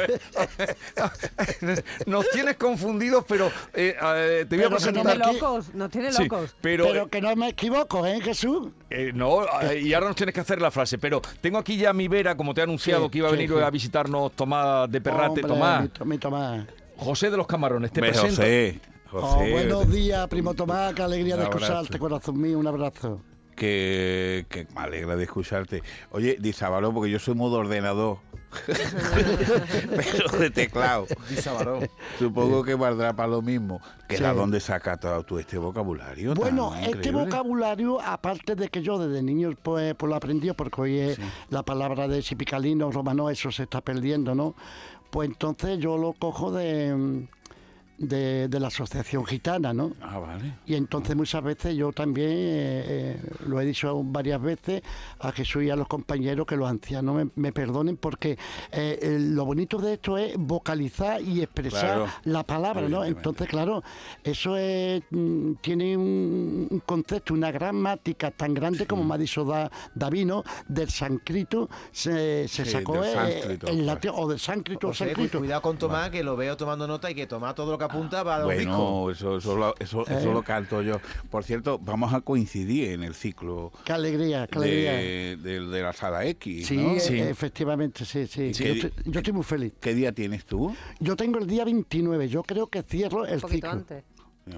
Nos 2.06 2.28
tienes 2.30 2.56
confundidos, 2.56 3.24
pero 3.26 3.46
eh, 3.74 3.96
eh, 4.00 4.46
te 4.48 4.56
voy 4.56 4.64
a 4.64 4.68
Pero 4.68 4.70
que 4.70 4.70
no 4.70 4.70
Nos 4.70 4.82
tiene 4.82 5.02
presentar. 5.02 5.34
locos, 5.34 5.74
nos 5.74 5.90
tiene 5.90 6.12
Sí, 6.12 6.22
locos. 6.24 6.56
pero, 6.60 6.84
Pero 6.86 7.08
que 7.08 7.20
no 7.20 7.34
me 7.36 7.48
equivoco, 7.48 8.06
¿eh, 8.06 8.20
Jesús? 8.20 8.68
eh, 8.90 9.12
no, 9.14 9.44
eh, 9.62 9.80
y 9.80 9.94
ahora 9.94 10.08
nos 10.08 10.16
tienes 10.16 10.34
que 10.34 10.40
hacer 10.40 10.60
la 10.60 10.70
frase. 10.70 10.98
Pero 10.98 11.20
tengo 11.40 11.58
aquí 11.58 11.76
ya 11.76 11.90
a 11.90 11.92
mi 11.92 12.08
Vera, 12.08 12.36
como 12.36 12.54
te 12.54 12.60
he 12.60 12.64
anunciado 12.64 13.04
Sí, 13.06 13.10
que 13.10 13.18
iba 13.18 13.28
a 13.28 13.32
venir 13.32 13.50
sí. 13.50 13.56
a 13.58 13.70
visitarnos 13.70 14.32
Tomás 14.32 14.90
de 14.90 15.00
Perrate. 15.00 15.26
Hombre, 15.28 15.42
Tomás, 15.42 15.82
Mi, 15.82 15.88
to- 15.88 16.04
mi 16.04 16.18
Tomás. 16.18 16.66
José 16.96 17.30
de 17.30 17.36
los 17.36 17.46
Camarones, 17.46 17.90
te 17.92 18.00
presento. 18.00 18.36
José, 18.36 18.80
Oh, 19.12 19.20
José, 19.20 19.52
buenos 19.52 19.90
días, 19.90 20.26
primo 20.28 20.52
Tomás, 20.52 20.92
qué 20.92 21.00
alegría 21.02 21.36
de 21.36 21.44
escucharte, 21.44 21.96
corazón 21.98 22.38
mío, 22.40 22.58
un 22.58 22.66
abrazo. 22.66 23.20
Que, 23.56 24.46
que 24.48 24.66
me 24.74 24.80
alegra 24.80 25.16
de 25.16 25.24
escucharte. 25.24 25.82
Oye, 26.12 26.36
Disábalo, 26.38 26.92
porque 26.92 27.10
yo 27.10 27.18
soy 27.18 27.34
modo 27.34 27.56
ordenador, 27.56 28.18
pero 28.66 30.38
de 30.38 30.50
teclado. 30.50 31.06
Supongo 32.18 32.62
que 32.62 32.74
valdrá 32.74 33.14
para 33.14 33.28
lo 33.28 33.42
mismo. 33.42 33.80
Que 34.08 34.16
Sí. 34.16 34.22
¿De 34.22 34.32
dónde 34.32 34.60
sacas 34.60 35.00
todo 35.00 35.22
tú 35.24 35.38
este 35.38 35.58
vocabulario? 35.58 36.34
tan 36.34 36.42
Bueno, 36.42 36.74
este 36.76 37.10
vocabulario, 37.10 38.00
aparte 38.00 38.54
de 38.54 38.68
que 38.68 38.82
yo 38.82 38.98
desde 38.98 39.22
niño 39.22 39.52
pues, 39.62 39.94
pues 39.94 40.08
lo 40.08 40.16
aprendí, 40.16 40.52
porque 40.52 40.80
hoy 40.80 40.98
es 40.98 41.18
la 41.50 41.62
palabra 41.62 42.06
de 42.06 42.22
sipicalino, 42.22 42.90
romano, 42.90 43.30
eso 43.30 43.50
se 43.50 43.64
está 43.64 43.80
perdiendo, 43.80 44.34
¿no? 44.34 44.54
Pues 45.10 45.28
entonces 45.28 45.78
yo 45.78 45.96
lo 45.96 46.12
cojo 46.12 46.52
de, 46.52 47.26
de, 47.98 48.48
de 48.48 48.60
la 48.60 48.68
Asociación 48.68 49.24
Gitana, 49.26 49.72
¿no? 49.72 49.92
Ah, 50.02 50.18
vale. 50.18 50.54
Y 50.66 50.74
entonces 50.74 51.16
muchas 51.16 51.42
veces 51.42 51.74
yo 51.76 51.92
también 51.92 52.30
eh, 52.30 52.84
eh, 53.16 53.20
lo 53.46 53.60
he 53.60 53.64
dicho 53.64 54.02
varias 54.04 54.40
veces 54.40 54.82
a 55.20 55.32
Jesús 55.32 55.62
y 55.64 55.70
a 55.70 55.76
los 55.76 55.88
compañeros 55.88 56.46
que 56.46 56.56
los 56.56 56.68
ancianos 56.68 57.14
me, 57.16 57.30
me 57.36 57.52
perdonen 57.52 57.96
porque 57.96 58.38
eh, 58.72 59.18
lo 59.20 59.44
bonito 59.44 59.78
de 59.78 59.94
esto 59.94 60.18
es 60.18 60.34
vocalizar 60.38 61.20
y 61.22 61.42
expresar 61.42 61.80
Claro, 61.96 62.06
la 62.24 62.42
palabra, 62.44 62.88
¿no? 62.88 63.04
Entonces, 63.04 63.48
claro, 63.48 63.82
eso 64.24 64.56
es, 64.56 65.02
mm, 65.10 65.54
tiene 65.60 65.96
un, 65.96 66.68
un 66.70 66.80
concepto, 66.80 67.32
una 67.34 67.50
gramática 67.50 68.30
tan 68.30 68.52
grande 68.54 68.86
como 68.86 69.04
me 69.04 69.14
ha 69.14 69.18
dicho 69.18 69.44
Da- 69.44 69.70
Davino, 69.94 70.44
del 70.68 70.90
sánscrito 70.90 71.68
se, 71.92 72.46
se 72.48 72.64
Sí, 72.64 72.70
sacó 72.72 73.00
del 73.00 73.14
eh, 73.28 73.58
claro. 73.58 73.76
latín, 73.78 74.10
o 74.14 74.28
del 74.28 74.38
sánscrito 74.38 74.88
o 74.88 74.90
cu- 74.90 74.96
sánscrito. 74.96 75.38
cuidado 75.38 75.62
con 75.62 75.78
Tomás, 75.78 76.10
que 76.10 76.22
lo 76.22 76.36
veo 76.36 76.56
tomando 76.56 76.86
nota 76.86 77.10
y 77.10 77.14
que 77.14 77.26
toma 77.26 77.54
todo 77.54 77.72
lo 77.72 77.78
que 77.78 77.84
apunta 77.86 78.22
para 78.24 78.38
dar 78.38 78.46
un 78.46 78.56
disco. 78.58 78.76
Bueno, 78.76 79.10
eso, 79.10 79.36
eso, 79.38 79.56
lo, 79.56 79.74
eso, 79.78 80.06
eso 80.06 80.32
lo 80.32 80.42
canto 80.42 80.82
yo. 80.82 81.00
Por 81.30 81.42
cierto, 81.44 81.78
vamos 81.78 82.12
a 82.14 82.20
coincidir 82.20 82.90
en 82.92 83.02
el 83.02 83.14
ciclo 83.14 83.72
Qué 83.84 83.92
alegría, 83.92 84.46
qué 84.46 84.58
alegría. 84.58 84.92
de, 84.92 85.36
de- 85.42 85.60
de 85.66 85.82
la 85.82 85.92
sala 85.92 86.24
X, 86.26 86.66
Sí, 86.66 86.76
¿no? 86.76 86.90
e- 86.92 87.00
Sí. 87.00 87.18
efectivamente, 87.18 88.04
sí, 88.04 88.26
sí. 88.26 88.52
Sí. 88.54 88.64
Yo, 88.64 88.72
estoy, 88.74 88.92
yo 89.06 89.20
estoy 89.20 89.32
muy 89.32 89.44
feliz. 89.44 89.72
¿Qué 89.80 89.94
día 89.94 90.12
tienes 90.12 90.44
tú? 90.44 90.74
Yo 91.00 91.16
tengo 91.16 91.38
el 91.38 91.46
día 91.46 91.64
29, 91.64 92.28
yo 92.28 92.42
creo 92.42 92.66
que 92.68 92.82
cierro 92.82 93.24
el 93.26 93.42
Un 93.42 93.50
ciclo. 93.50 93.70
antes. 93.70 94.04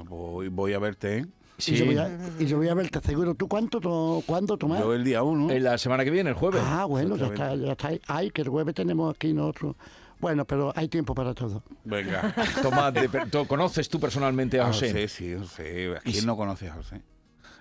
Voy, 0.09 0.49
voy 0.49 0.73
a 0.75 0.79
verte. 0.79 1.19
¿eh? 1.19 1.27
Y, 1.67 1.75
yo 1.75 1.87
voy 1.87 1.99
a, 1.99 2.11
y 2.39 2.47
yo 2.47 2.57
voy 2.59 2.69
a 2.69 2.75
verte 2.75 3.01
seguro. 3.01 3.35
¿Tú 3.35 3.49
cuánto, 3.49 3.81
to- 3.81 4.23
cuándo, 4.27 4.57
Tomás? 4.57 4.81
Yo 4.81 4.95
el 4.95 5.03
día 5.03 5.23
uno. 5.23 5.51
En 5.51 5.65
la 5.65 5.77
semana 5.79 6.05
que 6.05 6.11
viene, 6.11 6.31
el 6.31 6.37
jueves. 6.37 6.61
Ah, 6.65 6.85
bueno, 6.85 7.17
ya 7.17 7.27
está, 7.27 7.55
ya 7.57 7.73
está. 7.73 7.89
ahí. 7.89 8.01
Ay, 8.07 8.31
que 8.31 8.43
el 8.43 8.49
jueves 8.49 8.75
tenemos 8.75 9.13
aquí 9.15 9.33
nosotros. 9.33 9.75
Bueno, 10.21 10.45
pero 10.45 10.73
hay 10.77 10.89
tiempo 10.89 11.15
para 11.15 11.35
todo. 11.35 11.63
Venga. 11.85 12.35
Tomás, 12.63 12.93
de 12.95 13.09
per- 13.09 13.31
¿tú 13.31 13.47
¿conoces 13.47 13.89
tú 13.89 14.01
personalmente 14.01 14.61
a 14.61 14.67
José? 14.67 14.89
José, 14.91 15.09
sí, 15.09 15.35
José. 15.39 15.95
¿A 15.97 16.09
Y 16.09 16.13
quién 16.13 16.27
no 16.27 16.37
conoce 16.37 16.69
a 16.69 16.75
José? 16.75 17.03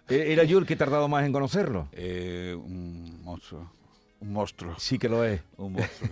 Eh, 0.10 0.26
¿Era 0.34 0.44
yo 0.44 0.58
el 0.58 0.66
que 0.66 0.74
he 0.74 0.78
tardado 0.78 1.08
más 1.08 1.26
en 1.26 1.34
conocerlo? 1.34 1.90
Eh, 1.92 2.56
un 2.58 3.22
monstruo. 3.24 3.72
Un 4.20 4.34
monstruo. 4.34 4.74
Sí 4.80 4.98
que 4.98 5.10
lo 5.10 5.24
es. 5.24 5.42
Un 5.58 5.74
monstruo. 5.74 6.10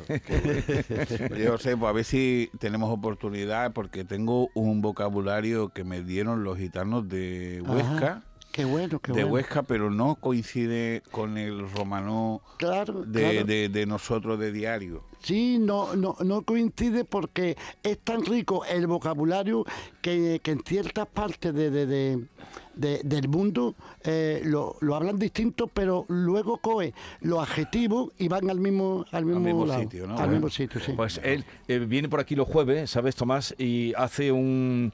Oye, 1.32 1.48
José, 1.48 1.76
pues 1.76 1.90
a 1.90 1.94
ver 1.94 2.04
si 2.06 2.52
tenemos 2.60 2.92
oportunidad, 2.92 3.74
porque 3.74 4.04
tengo 4.04 4.50
un 4.54 4.82
vocabulario 4.82 5.70
que 5.70 5.84
me 5.84 6.02
dieron 6.04 6.44
los 6.44 6.58
gitanos 6.58 7.08
de 7.10 7.64
Huesca. 7.66 7.96
Ajá. 8.08 8.22
Qué 8.56 8.64
bueno, 8.64 9.00
qué 9.00 9.12
de 9.12 9.24
bueno. 9.26 9.34
Huesca, 9.34 9.64
pero 9.64 9.92
no 9.92 10.16
coincide 10.16 11.04
con 11.12 11.38
el 11.38 11.70
romano 11.72 12.42
Claro, 12.56 13.04
de, 13.04 13.20
claro. 13.32 13.46
de- 13.46 13.68
de 13.68 13.86
nosotros 13.86 14.40
de 14.40 14.54
diario. 14.54 15.04
Sí, 15.22 15.58
no, 15.60 15.94
no, 15.98 16.16
no 16.24 16.42
coincide 16.44 17.04
porque 17.04 17.58
es 17.84 18.00
tan 18.00 18.24
rico 18.24 18.64
el 18.64 18.88
vocabulario 18.88 19.66
que, 20.02 20.40
que 20.42 20.52
en 20.52 20.62
ciertas 20.64 21.06
partes 21.08 21.54
de, 21.54 21.70
de- 21.70 21.86
de- 21.86 22.26
de- 22.76 23.02
del 23.04 23.28
mundo 23.28 23.76
eh, 24.04 24.42
lo, 24.46 24.76
lo 24.82 24.96
hablan 24.96 25.18
distinto, 25.20 25.68
pero 25.68 26.06
luego 26.10 26.58
coge 26.58 26.94
los 27.22 27.40
adjetivos 27.40 28.12
y 28.18 28.28
van 28.28 28.50
al 28.50 28.60
mismo, 28.60 29.06
al 29.12 29.26
mismo, 29.26 29.40
mismo 29.40 29.66
lado, 29.66 29.82
sitio, 29.82 30.06
¿no? 30.08 30.14
Al 30.14 30.18
Bueno. 30.20 30.32
mismo 30.34 30.50
sitio, 30.50 30.80
sí. 30.82 30.94
Pues 30.96 31.20
él 31.24 31.44
eh, 31.68 31.80
viene 31.80 32.10
por 32.10 32.20
aquí 32.20 32.36
los 32.36 32.48
jueves, 32.48 32.90
¿sabes, 32.92 33.16
Tomás? 33.16 33.56
Y 33.58 33.94
hace 33.96 34.32
un... 34.32 34.92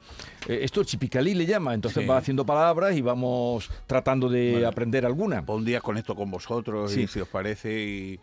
eh, 0.48 0.60
esto 0.62 0.82
chipicalí 0.84 1.34
le 1.34 1.46
llama, 1.46 1.74
entonces 1.74 2.02
Sí. 2.02 2.08
va 2.08 2.16
haciendo 2.18 2.46
palabras 2.46 2.96
y 2.96 3.00
vamos 3.02 3.70
tratando 3.86 4.28
de 4.28 4.52
Bueno. 4.52 4.68
aprender 4.68 5.04
alguna. 5.06 5.44
Pues 5.44 5.58
un 5.58 5.64
día 5.64 5.80
conecto 5.80 6.14
con 6.14 6.30
vosotros 6.30 6.90
Sí. 6.92 7.02
y 7.02 7.06
si 7.06 7.20
os 7.20 7.28
parece 7.28 7.72
y, 7.82 8.20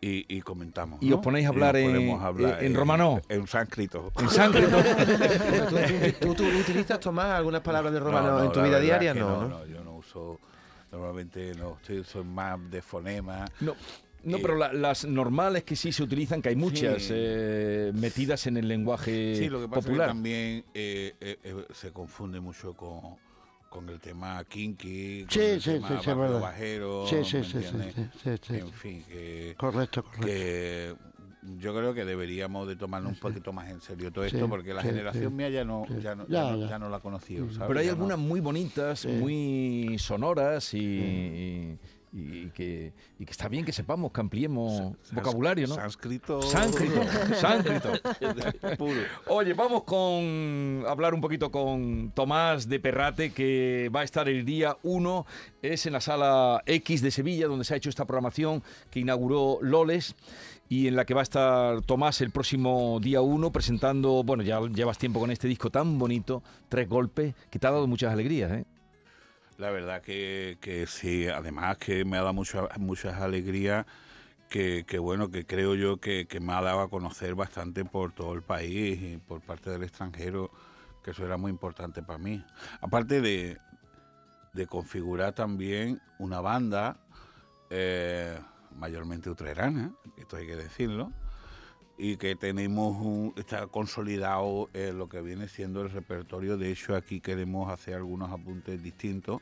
y- 0.00 0.24
y 0.28 0.40
comentamos. 0.42 1.02
Y 1.02 1.08
¿no? 1.10 1.16
os 1.16 1.22
ponéis 1.22 1.46
a 1.46 1.48
hablar 1.50 1.76
en- 1.76 2.10
hablar 2.10 2.62
en 2.62 3.46
sánscrito. 3.46 4.12
En 4.18 4.28
sánscrito. 4.28 4.76
¿Tú, 5.70 5.76
tú- 5.76 6.34
tú- 6.34 6.34
tú 6.34 6.44
utilizas, 6.60 7.00
Tomás, 7.00 7.26
algunas 7.32 7.62
palabras 7.62 7.92
de 7.92 8.00
romano 8.00 8.28
No, 8.32 8.38
no, 8.38 8.44
en 8.44 8.52
tu 8.52 8.62
vida 8.62 8.78
diaria? 8.80 9.12
que 9.12 9.20
No, 9.20 9.42
no, 9.42 9.48
¿no? 9.48 9.66
Yo 9.66 9.82
no 9.82 9.96
uso, 9.96 10.38
normalmente 10.92 11.54
no, 11.54 11.76
estoy, 11.80 12.04
soy 12.04 12.24
más 12.24 12.58
de 12.70 12.82
fonema. 12.82 13.44
No, 13.60 13.74
no 14.24 14.38
pero 14.38 14.56
la- 14.56 14.72
las 14.72 15.04
normales 15.04 15.64
que 15.64 15.76
sí 15.76 15.92
se 15.92 16.02
utilizan, 16.02 16.42
que 16.42 16.50
hay 16.50 16.56
muchas 16.56 17.02
Sí. 17.04 17.12
eh, 17.14 17.92
metidas 17.94 18.46
en 18.46 18.56
el 18.58 18.68
lenguaje 18.68 19.34
Sí, 19.36 19.48
lo 19.48 19.60
que 19.60 19.68
pasa 19.68 19.80
popular. 19.82 20.08
es 20.08 20.12
que 20.12 20.14
también 20.14 20.64
eh, 20.74 21.14
eh, 21.20 21.38
eh, 21.42 21.64
se 21.72 21.90
confunde 21.92 22.40
mucho 22.40 22.74
con, 22.74 23.16
con 23.76 23.88
el 23.90 24.00
tema 24.00 24.42
kinky, 24.44 25.24
con 25.24 25.30
Sí, 25.32 25.40
el 25.40 25.60
sí, 25.60 25.70
tema 25.72 26.00
sí, 26.00 26.08
barrio 26.10 26.40
bajero, 26.40 27.06
Sí, 27.06 27.16
sí, 27.24 27.36
¿me 27.36 27.44
sí, 27.44 27.50
sí, 27.50 27.56
entiendes? 27.58 27.94
sí, 27.94 28.08
sí, 28.22 28.30
sí, 28.42 28.54
En 28.54 28.72
fin, 28.72 29.04
que, 29.06 29.54
Correcto, 29.58 30.02
correcto. 30.02 30.26
que 30.26 30.94
yo 31.58 31.74
creo 31.76 31.92
que 31.92 32.06
deberíamos 32.06 32.66
de 32.68 32.76
tomarnos 32.76 33.12
un 33.12 33.18
poquito 33.18 33.52
más 33.52 33.68
en 33.68 33.82
serio 33.82 34.10
todo 34.10 34.26
Sí, 34.26 34.34
esto, 34.34 34.48
porque 34.48 34.72
la 34.72 34.80
sí, 34.80 34.88
generación 34.88 35.28
sí. 35.28 35.36
mía 35.36 35.50
ya 35.50 35.64
no, 35.66 35.84
Sí. 35.88 36.00
ya 36.00 36.14
no, 36.14 36.26
Ya, 36.26 36.32
ya 36.42 36.50
no, 36.52 36.56
ya. 36.58 36.68
ya 36.70 36.78
no 36.78 36.88
la 36.88 36.96
ha 36.96 37.00
conocido, 37.00 37.50
¿sabes? 37.52 37.68
Pero 37.68 37.80
hay 37.80 37.86
Ya 37.86 37.92
no. 37.92 37.96
algunas 37.98 38.18
muy 38.18 38.40
bonitas, 38.40 39.00
Sí. 39.00 39.08
muy 39.08 39.96
sonoras 39.98 40.72
y, 40.72 40.78
y- 40.78 41.78
y 42.18 42.48
que, 42.48 42.94
y 43.18 43.26
que 43.26 43.30
está 43.30 43.46
bien 43.46 43.66
que 43.66 43.72
sepamos, 43.72 44.10
que 44.10 44.20
ampliemos 44.22 44.94
vocabulario, 45.12 45.66
¿no? 45.66 45.74
Sánscrito. 45.74 46.40
Sánscrito, 46.40 47.02
sánscrito. 47.40 47.92
Oye, 49.26 49.52
vamos 49.52 49.84
con 49.84 50.82
hablar 50.88 51.12
un 51.12 51.20
poquito 51.20 51.50
con 51.50 52.12
Tomás 52.12 52.70
de 52.70 52.80
Perrate, 52.80 53.32
que 53.32 53.90
va 53.94 54.00
a 54.00 54.04
estar 54.04 54.30
el 54.30 54.46
día 54.46 54.78
1, 54.82 55.26
es 55.60 55.84
en 55.84 55.92
la 55.92 56.00
sala 56.00 56.62
X 56.64 57.02
de 57.02 57.10
Sevilla, 57.10 57.48
donde 57.48 57.66
se 57.66 57.74
ha 57.74 57.76
hecho 57.76 57.90
esta 57.90 58.06
programación 58.06 58.62
que 58.90 59.00
inauguró 59.00 59.58
Loles 59.60 60.14
y 60.70 60.88
en 60.88 60.96
la 60.96 61.04
que 61.04 61.12
va 61.12 61.20
a 61.20 61.22
estar 61.22 61.82
Tomás 61.82 62.22
el 62.22 62.30
próximo 62.30 62.98
día 62.98 63.20
1 63.20 63.52
presentando, 63.52 64.24
bueno, 64.24 64.42
ya 64.42 64.58
llevas 64.62 64.96
tiempo 64.96 65.20
con 65.20 65.30
este 65.30 65.48
disco 65.48 65.70
tan 65.70 65.98
bonito, 65.98 66.42
Tres 66.70 66.88
Golpes, 66.88 67.34
que 67.50 67.58
te 67.58 67.66
ha 67.66 67.72
dado 67.72 67.86
muchas 67.86 68.10
alegrías, 68.10 68.50
¿eh? 68.52 68.64
La 69.58 69.70
verdad 69.70 70.02
que, 70.02 70.58
que 70.60 70.86
sí, 70.86 71.28
además 71.28 71.78
que 71.78 72.04
me 72.04 72.18
ha 72.18 72.20
dado 72.20 72.34
mucha- 72.34 72.68
muchas 72.78 73.14
alegrías, 73.20 73.86
que, 74.50 74.84
que 74.86 74.98
bueno, 74.98 75.30
que 75.30 75.46
creo 75.46 75.74
yo 75.74 75.96
que, 75.98 76.26
que 76.26 76.40
me 76.40 76.52
ha 76.52 76.60
dado 76.60 76.80
a 76.80 76.90
conocer 76.90 77.34
bastante 77.34 77.84
por 77.84 78.12
todo 78.12 78.34
el 78.34 78.42
país 78.42 79.00
y 79.00 79.16
por 79.16 79.40
parte 79.40 79.70
del 79.70 79.82
extranjero, 79.82 80.50
que 81.02 81.12
eso 81.12 81.24
era 81.24 81.36
muy 81.36 81.50
importante 81.50 82.02
para 82.02 82.18
mí. 82.18 82.44
Aparte 82.80 83.20
de, 83.20 83.58
de 84.52 84.66
configurar 84.66 85.32
también 85.32 86.00
una 86.18 86.40
banda 86.40 86.98
eh, 87.70 88.38
mayormente 88.78 89.30
utrerana, 89.30 89.92
esto 90.18 90.36
hay 90.36 90.46
que 90.46 90.56
decirlo, 90.56 91.12
y 91.98 92.16
que 92.16 92.36
tenemos 92.36 92.96
un, 92.96 93.32
está 93.36 93.66
consolidado 93.68 94.68
eh, 94.74 94.92
lo 94.94 95.08
que 95.08 95.20
viene 95.22 95.48
siendo 95.48 95.82
el 95.82 95.90
repertorio. 95.90 96.56
De 96.58 96.70
hecho, 96.70 96.94
aquí 96.94 97.20
queremos 97.20 97.70
hacer 97.72 97.94
algunos 97.94 98.30
apuntes 98.30 98.82
distintos 98.82 99.40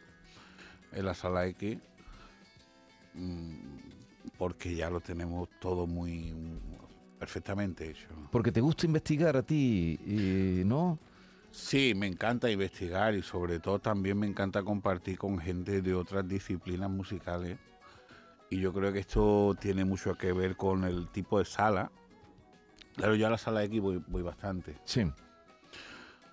en 0.92 1.04
la 1.04 1.14
sala 1.14 1.46
X, 1.46 1.78
mm, 3.14 3.54
porque 4.38 4.74
ya 4.74 4.88
lo 4.90 5.00
tenemos 5.00 5.48
todo 5.60 5.86
muy 5.86 6.32
mm, 6.32 7.18
perfectamente 7.18 7.90
hecho. 7.90 8.08
Porque 8.30 8.52
te 8.52 8.60
gusta 8.60 8.86
investigar 8.86 9.36
a 9.36 9.42
ti, 9.42 9.98
¿no? 10.64 10.98
Sí, 11.50 11.94
me 11.94 12.08
encanta 12.08 12.50
investigar 12.50 13.14
y 13.14 13.22
sobre 13.22 13.60
todo 13.60 13.78
también 13.78 14.18
me 14.18 14.26
encanta 14.26 14.64
compartir 14.64 15.16
con 15.16 15.38
gente 15.38 15.82
de 15.82 15.94
otras 15.94 16.26
disciplinas 16.26 16.90
musicales. 16.90 17.58
Y 18.50 18.58
yo 18.58 18.72
creo 18.72 18.92
que 18.92 18.98
esto 18.98 19.56
tiene 19.60 19.84
mucho 19.84 20.16
que 20.16 20.32
ver 20.32 20.56
con 20.56 20.82
el 20.82 21.08
tipo 21.10 21.38
de 21.38 21.44
sala. 21.44 21.92
Claro, 22.96 23.14
yo 23.14 23.26
a 23.26 23.30
la 23.30 23.38
sala 23.38 23.64
X 23.64 23.80
voy, 23.80 24.02
voy 24.06 24.22
bastante. 24.22 24.76
Sí. 24.84 25.04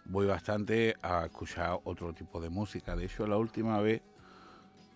Voy 0.06 0.26
bastante 0.28 0.96
a 1.02 1.26
escuchar 1.26 1.80
otro 1.84 2.14
tipo 2.14 2.40
de 2.42 2.50
música. 2.50 2.96
De 2.96 3.06
hecho, 3.06 3.26
la 3.28 3.38
última 3.38 3.80
vez 3.82 4.02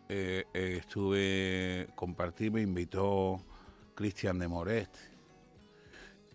eh, 0.10 0.46
eh, 0.54 0.78
estuve, 0.80 1.88
compartí, 1.96 2.50
me 2.50 2.62
invitó 2.62 3.44
Cristian 3.96 4.40
de 4.40 4.48
Morest. 4.48 4.96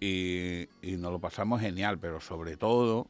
Y, 0.01 0.67
y 0.83 0.97
nos 0.97 1.13
lo 1.13 1.21
pasamos 1.21 1.61
genial, 1.61 1.99
pero 1.99 2.21
sobre 2.21 2.57
todo 2.57 3.07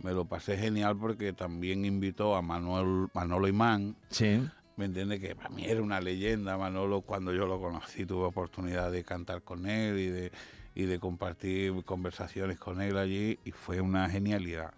me 0.00 0.12
lo 0.12 0.24
pasé 0.26 0.56
genial 0.56 0.96
porque 0.96 1.32
también 1.32 1.84
invitó 1.84 2.36
a 2.36 2.42
Manuel, 2.42 3.08
Manolo 3.12 3.48
Imán, 3.48 3.96
Sí. 4.10 4.40
¿me 4.76 4.84
entiendes? 4.84 5.18
Que 5.20 5.34
para 5.34 5.48
mí 5.48 5.64
era 5.64 5.82
una 5.82 6.00
leyenda, 6.00 6.56
Manolo, 6.56 7.00
cuando 7.00 7.32
yo 7.32 7.46
lo 7.46 7.60
conocí 7.60 8.06
tuve 8.06 8.24
oportunidad 8.26 8.92
de 8.92 9.02
cantar 9.02 9.42
con 9.42 9.66
él 9.68 9.98
y 9.98 10.06
de, 10.06 10.32
y 10.78 10.86
de 10.86 11.00
compartir 11.00 11.74
conversaciones 11.84 12.56
con 12.56 12.80
él 12.80 12.96
allí 12.96 13.36
y 13.44 13.50
fue 13.50 13.80
una 13.80 14.08
genialidad. 14.08 14.72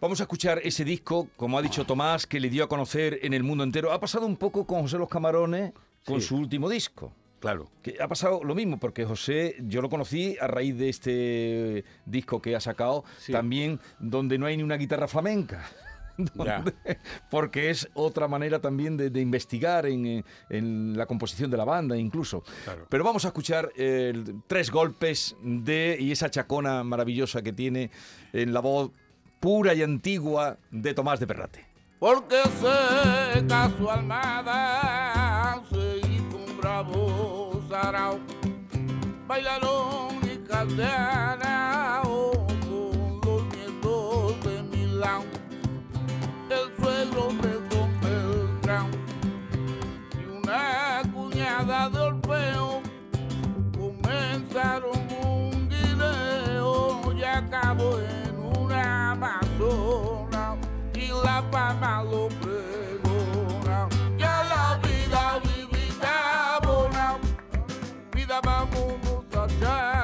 Vamos 0.00 0.20
a 0.20 0.22
escuchar 0.22 0.58
ese 0.64 0.84
disco, 0.86 1.28
como 1.36 1.58
ha 1.58 1.62
dicho 1.62 1.84
Tomás, 1.84 2.26
que 2.26 2.40
le 2.40 2.48
dio 2.48 2.64
a 2.64 2.68
conocer 2.68 3.18
en 3.22 3.34
el 3.34 3.42
mundo 3.42 3.62
entero. 3.62 3.92
Ha 3.92 4.00
pasado 4.00 4.24
un 4.24 4.36
poco 4.38 4.66
con 4.66 4.80
José 4.80 4.96
Los 4.96 5.10
Camarones 5.10 5.72
con 6.06 6.22
Sí. 6.22 6.28
su 6.28 6.36
último 6.36 6.70
disco. 6.70 7.12
Claro, 7.40 7.68
Que 7.82 7.96
ha 8.00 8.08
pasado 8.08 8.42
lo 8.42 8.54
mismo, 8.54 8.78
porque 8.78 9.04
José, 9.04 9.56
yo 9.60 9.82
lo 9.82 9.88
conocí 9.90 10.36
a 10.40 10.46
raíz 10.46 10.76
de 10.78 10.88
este 10.88 11.84
disco 12.06 12.40
que 12.40 12.56
ha 12.56 12.60
sacado, 12.60 13.04
Sí. 13.18 13.32
también 13.32 13.80
donde 13.98 14.38
no 14.38 14.46
hay 14.46 14.56
ni 14.56 14.62
una 14.62 14.76
guitarra 14.76 15.08
flamenca. 15.08 15.66
Donde- 16.34 16.72
porque 17.30 17.70
es 17.70 17.88
otra 17.94 18.28
manera 18.28 18.60
también 18.60 18.96
de, 18.96 19.10
de 19.10 19.20
investigar 19.20 19.86
en, 19.86 20.06
eh, 20.06 20.24
en 20.48 20.96
la 20.96 21.06
composición 21.06 21.50
de 21.50 21.56
la 21.56 21.64
banda 21.64 21.96
incluso. 21.96 22.42
Claro. 22.64 22.86
Pero 22.88 23.04
vamos 23.04 23.24
a 23.24 23.28
escuchar 23.28 23.70
eh, 23.76 24.12
tres 24.46 24.70
golpes 24.70 25.36
de 25.42 25.96
y 25.98 26.12
esa 26.12 26.30
chacona 26.30 26.82
maravillosa 26.84 27.42
que 27.42 27.52
tiene 27.52 27.90
en 28.32 28.52
la 28.52 28.60
voz 28.60 28.90
pura 29.40 29.72
y 29.74 29.82
antigua 29.82 30.58
de 30.70 30.94
Tomás 30.94 31.18
de 31.20 31.26
Perrate. 31.26 31.66
Porque 31.98 32.36
sé 32.44 33.46
que 33.46 33.54
a 33.54 33.70
su 33.76 33.90
almada 33.90 35.62
se 35.70 35.98
hizo 35.98 36.36
un 36.36 36.56
bravo 36.58 37.62
sarao. 37.68 38.18
Bailaron 39.26 40.16
y 40.24 40.38
Orfeo 52.30 52.80
comenzaron 53.76 54.96
un 55.26 55.68
guineo 55.68 57.12
y 57.12 57.24
acabó 57.24 57.98
en 57.98 58.36
una 58.56 59.10
amazona 59.12 60.56
y 60.94 61.08
la 61.08 61.42
fama 61.50 62.04
lo 62.04 62.28
pregona. 62.28 63.88
Ya 64.16 64.44
la 64.44 64.78
vida 64.86 65.40
vivida 65.42 66.60
bona, 66.62 67.18
vida 68.12 68.40
vámonos 68.44 69.24
a 69.32 69.48
Chacona, 69.58 69.99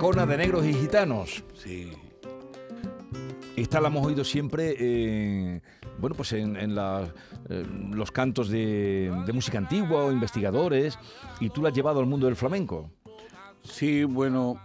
chacona 0.00 0.24
de 0.24 0.38
negros 0.38 0.64
y 0.64 0.72
gitanos. 0.72 1.44
Sí. 1.62 1.92
Esta 3.54 3.82
la 3.82 3.88
hemos 3.88 4.06
oído 4.06 4.24
siempre, 4.24 4.74
eh, 4.78 5.60
bueno, 5.98 6.16
pues 6.16 6.32
en, 6.32 6.56
en 6.56 6.74
la- 6.74 7.12
eh, 7.50 7.66
los 7.90 8.10
cantos 8.10 8.48
de, 8.48 9.12
de 9.26 9.32
música 9.34 9.58
antigua 9.58 10.04
o 10.04 10.10
investigadores, 10.12 10.98
y 11.38 11.50
tú 11.50 11.60
la 11.62 11.68
has 11.68 11.74
llevado 11.74 12.00
al 12.00 12.06
mundo 12.06 12.24
del 12.26 12.36
flamenco. 12.36 12.90
Sí, 13.62 14.04
bueno, 14.04 14.58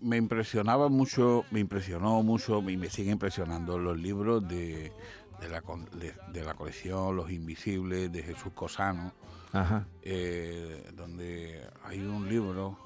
me 0.00 0.16
impresionaba 0.16 0.88
mucho, 0.88 1.44
me 1.52 1.60
impresionó 1.60 2.20
mucho 2.24 2.60
y 2.68 2.76
me 2.76 2.90
sigue 2.90 3.12
impresionando 3.12 3.78
los 3.78 3.96
libros 4.00 4.48
de, 4.48 4.92
de 5.40 5.48
la, 5.48 5.60
con- 5.62 5.88
de- 5.96 6.14
de 6.32 6.44
la 6.44 6.54
colección 6.54 7.14
Los 7.14 7.30
Invisibles 7.30 8.10
de 8.10 8.24
Jesús 8.24 8.50
Cosano, 8.52 9.12
Ajá. 9.52 9.86
eh, 10.02 10.90
donde 10.96 11.60
hay 11.84 12.00
un 12.00 12.28
libro, 12.28 12.76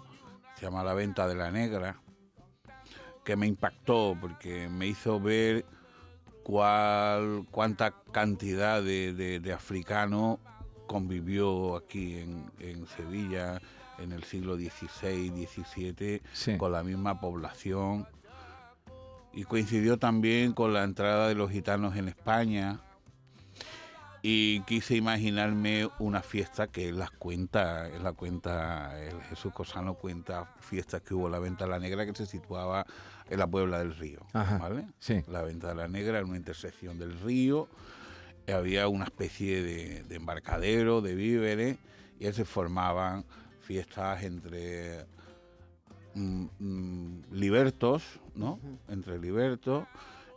se 0.64 0.70
llama 0.70 0.82
La 0.82 0.94
Venta 0.94 1.28
de 1.28 1.34
la 1.34 1.50
Negra, 1.50 2.00
que 3.22 3.36
me 3.36 3.46
impactó 3.46 4.16
porque 4.18 4.66
me 4.70 4.86
hizo 4.86 5.20
ver 5.20 5.66
cuál, 6.42 7.46
cuánta 7.50 7.90
cantidad 8.12 8.82
de, 8.82 9.12
de, 9.12 9.40
convivió 10.86 11.76
aquí 11.76 12.16
en, 12.16 12.50
en 12.60 12.86
Sevilla 12.86 13.60
en 13.98 14.12
el 14.12 14.24
siglo 14.24 14.56
XVI, 14.56 15.46
XVII, 15.46 16.22
Sí. 16.32 16.56
con 16.56 16.72
la 16.72 16.82
misma 16.82 17.20
población. 17.20 18.08
Y 19.34 19.44
coincidió 19.44 19.98
también 19.98 20.54
con 20.54 20.72
la 20.72 20.82
entrada 20.82 21.28
de 21.28 21.34
los 21.34 21.50
gitanos 21.50 21.94
en 21.96 22.08
España. 22.08 22.80
Y 24.26 24.60
quise 24.62 24.96
imaginarme 24.96 25.86
una 25.98 26.22
fiesta 26.22 26.68
que 26.68 26.90
las 26.92 27.10
cuenta, 27.10 27.90
él 27.90 28.02
la 28.02 28.14
cuenta, 28.14 28.98
el 28.98 29.20
Jesús 29.24 29.52
Cosano 29.52 29.96
cuenta 29.96 30.50
fiestas 30.60 31.02
que 31.02 31.12
hubo 31.12 31.26
en 31.26 31.32
la 31.32 31.40
Venta 31.40 31.64
de 31.66 31.70
la 31.70 31.78
Negra 31.78 32.06
que 32.06 32.14
se 32.14 32.24
situaba 32.24 32.86
en 33.28 33.38
la 33.38 33.46
Puebla 33.46 33.80
del 33.80 33.94
Río. 33.94 34.20
Ajá, 34.32 34.56
¿vale? 34.56 34.86
sí. 34.98 35.22
La 35.28 35.42
Venta 35.42 35.68
de 35.68 35.74
la 35.74 35.88
Negra 35.88 36.20
en 36.20 36.24
una 36.24 36.38
intersección 36.38 36.98
del 36.98 37.20
río, 37.20 37.68
había 38.48 38.88
una 38.88 39.04
especie 39.04 39.62
de, 39.62 40.04
de 40.04 40.16
embarcadero, 40.16 41.02
de 41.02 41.14
víveres, 41.14 41.76
y 42.18 42.24
ahí 42.24 42.32
se 42.32 42.46
formaban 42.46 43.26
fiestas 43.60 44.22
entre 44.22 45.04
mm, 46.14 46.46
mm, 46.60 47.24
libertos, 47.32 48.20
¿no? 48.34 48.58
Entre 48.88 49.18
libertos, 49.18 49.86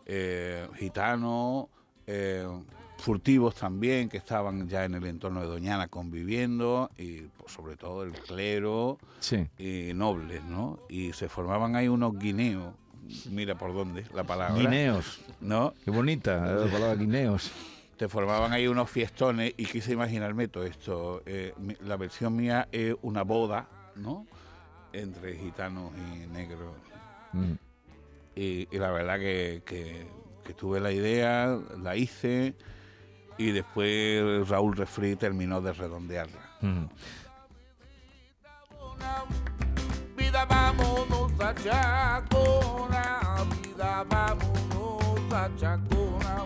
eh, 0.06 0.68
gitanos, 0.76 1.68
eh, 2.06 2.46
furtivos 2.98 3.56
también, 3.56 4.10
que 4.10 4.18
estaban 4.18 4.68
ya 4.68 4.86
en 4.86 4.96
el 4.96 5.06
entorno 5.06 5.42
de 5.42 5.48
Doñana 5.48 5.88
conviviendo, 5.88 6.90
y 6.98 7.22
pues, 7.38 7.52
sobre 7.54 7.76
todo 7.76 8.04
el 8.04 8.12
clero 8.14 8.98
Sí. 9.20 9.48
y 9.58 9.94
nobles, 9.94 10.44
¿no? 10.44 10.80
Y 10.90 11.14
se 11.14 11.30
formaban 11.30 11.76
ahí 11.76 11.88
unos 11.88 12.18
guineos, 12.18 12.74
mira 13.30 13.56
por 13.58 13.74
dónde 13.74 14.04
la 14.14 14.24
palabra, 14.24 14.56
Guineos. 14.62 15.20
¿no? 15.40 15.74
Qué 15.86 15.92
bonita 15.92 16.36
eh, 16.52 16.66
la 16.66 16.72
palabra 16.72 16.96
guineos. 16.96 17.52
te 17.98 18.08
formaban 18.10 18.52
ahí 18.54 18.68
unos 18.68 18.90
fiestones 18.90 19.54
y 19.58 19.66
quise 19.66 19.94
imaginarme 19.94 20.48
todo 20.48 20.66
esto. 20.66 21.22
Eh, 21.26 21.54
la 21.86 21.96
versión 21.98 22.36
mía 22.36 22.68
es 22.72 22.96
una 23.02 23.24
boda, 23.24 23.68
¿no? 23.96 24.26
Entre 24.94 25.36
gitanos 25.38 25.92
y 25.96 26.28
negros. 26.28 26.74
Mm. 27.34 27.54
Y, 28.36 28.68
y 28.72 28.78
la 28.80 28.92
verdad 28.92 29.18
que, 29.20 29.62
que- 29.66 30.08
que 30.44 30.54
tuve 30.54 30.80
la 30.80 30.92
idea, 30.94 31.60
la 31.82 31.96
hice 31.98 32.54
y 33.38 33.52
después 33.52 34.48
Raúl 34.48 34.76
Refri 34.76 35.16
terminó 35.16 35.62
de 35.62 35.74
redondearla. 35.74 36.42
Mm. 36.62 36.86
Vida 40.16 40.46
vámonos 40.46 41.32
a 41.40 41.54
Chacona, 41.56 43.20
vida 43.62 44.04
vámonos 44.10 45.34
a 45.34 45.50
Chacona. 45.58 46.46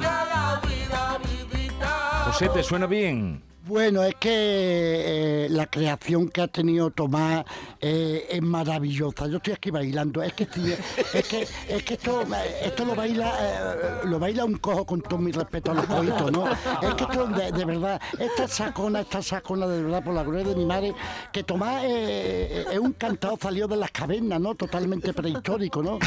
Ya 0.00 0.24
la 0.24 0.60
vida 0.66 1.18
vivita. 1.18 2.22
José, 2.26 2.48
¿te 2.48 2.62
suena 2.62 2.86
bien? 2.86 3.49
Bueno, 3.70 4.02
es 4.02 4.16
que 4.16 5.44
eh, 5.44 5.48
la 5.48 5.68
creación 5.68 6.28
que 6.28 6.40
ha 6.40 6.48
tenido 6.48 6.90
Tomás 6.90 7.44
eh, 7.80 8.26
es 8.28 8.42
maravillosa. 8.42 9.28
Yo 9.28 9.36
estoy 9.36 9.52
aquí 9.52 9.70
bailando. 9.70 10.24
Es 10.24 10.32
que, 10.32 10.42
eh, 10.42 11.46
esto 11.78 12.84
lo 12.84 12.96
baila 12.96 14.02
lo 14.06 14.18
baila 14.18 14.44
un 14.44 14.58
cojo 14.58 14.84
con 14.84 15.00
todo 15.00 15.20
mi 15.20 15.30
respeto 15.30 15.70
a 15.70 15.74
los 15.74 15.86
cojitos, 15.86 16.32
¿no? 16.32 16.50
Es 16.50 16.94
que 16.96 17.04
esto, 17.04 17.26
de, 17.28 17.52
de 17.52 17.64
verdad, 17.64 18.00
esta 18.18 18.48
sacona, 18.48 19.02
esta 19.02 19.22
sacona 19.22 19.68
de 19.68 19.84
verdad, 19.84 20.02
por 20.02 20.14
la 20.14 20.24
gloria 20.24 20.48
de 20.48 20.56
mi 20.56 20.66
madre, 20.66 20.92
que 21.32 21.44
Tomás 21.44 21.84
es 21.84 22.76
un 22.76 22.92
cantado 22.94 23.38
salió 23.40 23.68
de 23.68 23.76
las 23.76 23.92
cavernas, 23.92 24.40
¿no? 24.40 24.56
Totalmente 24.56 25.12
prehistórico, 25.12 25.80
¿no? 25.80 26.00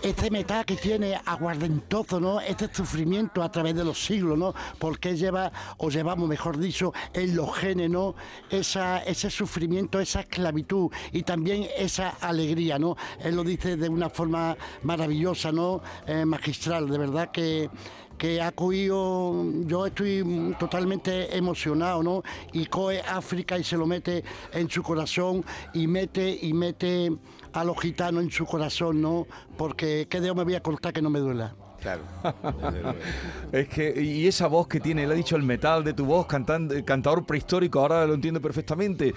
Este 0.00 0.30
metal 0.30 0.64
que 0.64 0.76
tiene 0.76 1.20
aguardentoso, 1.24 2.20
¿no? 2.20 2.40
Este 2.40 2.72
sufrimiento 2.72 3.42
a 3.42 3.50
través 3.50 3.74
de 3.74 3.82
los 3.82 3.98
siglos, 3.98 4.38
¿no? 4.38 4.54
Porque 4.78 5.16
lleva, 5.16 5.50
o 5.78 5.90
llevamos, 5.90 6.28
mejor 6.28 6.56
dicho, 6.56 6.67
en 7.12 7.36
los 7.36 7.54
genes, 7.56 7.90
¿no? 7.90 8.14
Esa, 8.50 9.02
ese 9.04 9.30
sufrimiento, 9.30 10.00
esa 10.00 10.20
esclavitud 10.20 10.90
y 11.12 11.22
también 11.22 11.66
esa 11.76 12.10
alegría, 12.20 12.78
¿no? 12.78 12.96
Él 13.20 13.36
lo 13.36 13.44
dice 13.44 13.76
de 13.76 13.88
una 13.88 14.10
forma 14.10 14.56
maravillosa, 14.82 15.52
¿no? 15.52 15.82
Eh, 16.06 16.24
magistral, 16.24 16.88
de 16.88 16.98
verdad 16.98 17.30
que 17.30 17.70
que 18.18 18.42
ha 18.42 18.50
cogido, 18.50 19.44
yo 19.64 19.86
estoy 19.86 20.54
totalmente 20.58 21.36
emocionado, 21.36 22.02
¿no? 22.02 22.22
Y 22.52 22.66
coge 22.66 23.00
África 23.00 23.56
y 23.56 23.62
se 23.62 23.76
lo 23.76 23.86
mete 23.86 24.24
en 24.52 24.68
su 24.68 24.82
corazón 24.82 25.44
y 25.72 25.86
mete 25.86 26.36
y 26.42 26.52
mete 26.52 27.12
a 27.52 27.64
los 27.64 27.80
gitanos 27.80 28.24
en 28.24 28.30
su 28.30 28.44
corazón, 28.44 29.00
¿no? 29.00 29.26
Porque 29.56 30.08
qué 30.10 30.20
dedo 30.20 30.34
me 30.34 30.42
voy 30.42 30.56
a 30.56 30.62
cortar 30.62 30.92
que 30.92 31.00
no 31.00 31.10
me 31.10 31.20
duela. 31.20 31.54
Claro. 31.80 32.02
Es 33.52 33.68
que, 33.68 34.02
y 34.02 34.26
esa 34.26 34.46
voz 34.46 34.66
que 34.68 34.80
tiene, 34.80 35.04
él 35.04 35.10
ha 35.10 35.14
dicho 35.14 35.36
el 35.36 35.42
metal 35.42 35.82
de 35.84 35.92
tu 35.94 36.04
voz, 36.04 36.26
cantante, 36.26 36.84
cantador 36.84 37.24
prehistórico, 37.24 37.80
ahora 37.80 38.06
lo 38.06 38.14
entiendo 38.14 38.40
perfectamente. 38.40 39.14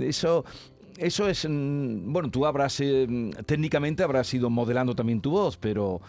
Eso, 0.00 0.44
eso 0.98 1.28
es, 1.28 1.46
mm, 1.48 2.12
bueno, 2.12 2.30
tú 2.30 2.46
habrás, 2.46 2.78
eh, 2.80 3.06
técnicamente 3.44 4.02
habrás 4.02 4.32
ido 4.34 4.48
modelando 4.50 4.94
también 4.94 5.20
tu 5.20 5.30
voz, 5.30 5.56
pero 5.56 6.00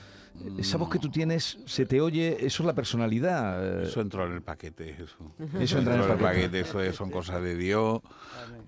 esa 0.59 0.77
voz 0.77 0.89
que 0.89 0.99
tú 0.99 1.09
tienes, 1.09 1.57
se 1.65 1.85
te 1.87 1.99
oye, 1.99 2.37
eso 2.45 2.61
es 2.61 2.67
la 2.67 2.73
personalidad. 2.75 3.81
eh, 3.81 3.87
Eso 3.87 4.01
entró 4.01 4.27
en 4.27 4.33
el 4.33 4.41
paquete, 4.43 4.91
eso. 4.91 5.33
Eso 5.59 5.79
entra 5.79 5.95
en 5.95 6.01
el 6.11 6.17
paquete. 6.19 6.59
eso 6.59 6.79
es- 6.81 6.95
son 6.95 7.09
cosas 7.09 7.41
de 7.41 7.55
Dios. 7.55 8.01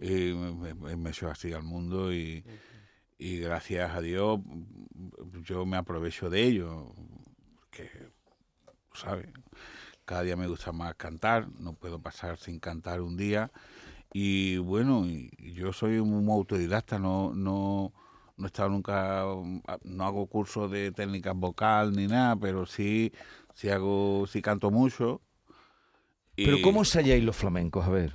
Y 0.01 0.33
me, 0.33 0.73
me, 0.73 0.95
me 0.95 1.09
echó 1.11 1.29
así 1.29 1.53
al 1.53 1.61
mundo 1.63 2.11
y, 2.11 2.43
y 3.19 3.37
gracias 3.37 3.91
a 3.91 4.01
Dios 4.01 4.39
yo 5.43 5.65
me 5.65 5.77
aprovecho 5.77 6.29
de 6.29 6.43
ello. 6.43 6.87
Que, 7.69 7.89
¿sabes? 8.93 9.27
Cada 10.05 10.23
día 10.23 10.35
me 10.35 10.47
gusta 10.47 10.71
más 10.71 10.95
cantar, 10.95 11.47
no 11.59 11.73
puedo 11.73 12.01
pasar 12.01 12.37
sin 12.37 12.59
cantar 12.59 13.01
un 13.01 13.17
día. 13.17 13.51
Y 14.11 14.57
bueno, 14.57 15.05
yo 15.37 15.71
soy 15.71 15.99
un 15.99 16.27
autodidacta, 16.29 16.97
no, 16.97 17.33
no, 17.35 17.93
no 18.37 18.45
he 18.45 18.47
estado 18.47 18.69
nunca, 18.69 19.23
no 19.83 20.05
hago 20.05 20.25
cursos 20.27 20.71
de 20.71 20.91
técnicas 20.91 21.35
vocal 21.35 21.91
ni 21.91 22.07
nada, 22.07 22.35
pero 22.35 22.65
sí, 22.65 23.11
sí 23.53 23.69
hago, 23.69 24.25
sí 24.27 24.41
canto 24.41 24.71
mucho. 24.71 25.21
Pero 26.35 26.57
Y- 26.57 26.61
¿cómo 26.61 26.79
ensayáis 26.79 27.23
los 27.23 27.35
flamencos? 27.35 27.85
A 27.85 27.89
ver. 27.89 28.13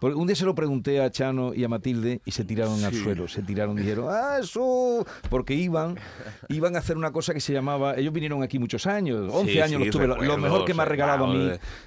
Porque 0.00 0.16
un 0.16 0.26
día 0.26 0.36
se 0.36 0.44
lo 0.44 0.54
pregunté 0.54 1.00
a 1.00 1.10
Chano 1.10 1.52
y 1.54 1.64
a 1.64 1.68
Matilde 1.68 2.20
y 2.24 2.30
se 2.30 2.44
tiraron 2.44 2.82
al 2.84 2.94
suelo, 2.94 3.26
se 3.28 3.42
tiraron 3.42 3.76
y 3.78 3.82
dijeron, 3.82 4.06
¡ah, 4.08 4.38
eso! 4.40 5.06
Porque 5.30 5.54
iban, 5.54 5.96
iban 6.48 6.76
a 6.76 6.78
hacer 6.78 6.96
una 6.96 7.10
cosa 7.12 7.34
que 7.34 7.40
se 7.40 7.52
llamaba, 7.52 7.96
ellos 7.96 8.12
vinieron 8.12 8.42
aquí 8.42 8.58
muchos 8.58 8.86
años, 8.86 9.32
11 9.32 9.52
Sí, 9.52 9.60
años 9.60 9.78
sí, 9.80 9.84
los 9.86 9.90
tuve, 9.90 10.06
lo- 10.06 10.38
mejor 10.38 10.64
que 10.64 10.74
me 10.74 10.82
ha 10.82 10.86
regalado 10.86 11.24
a 11.24 11.32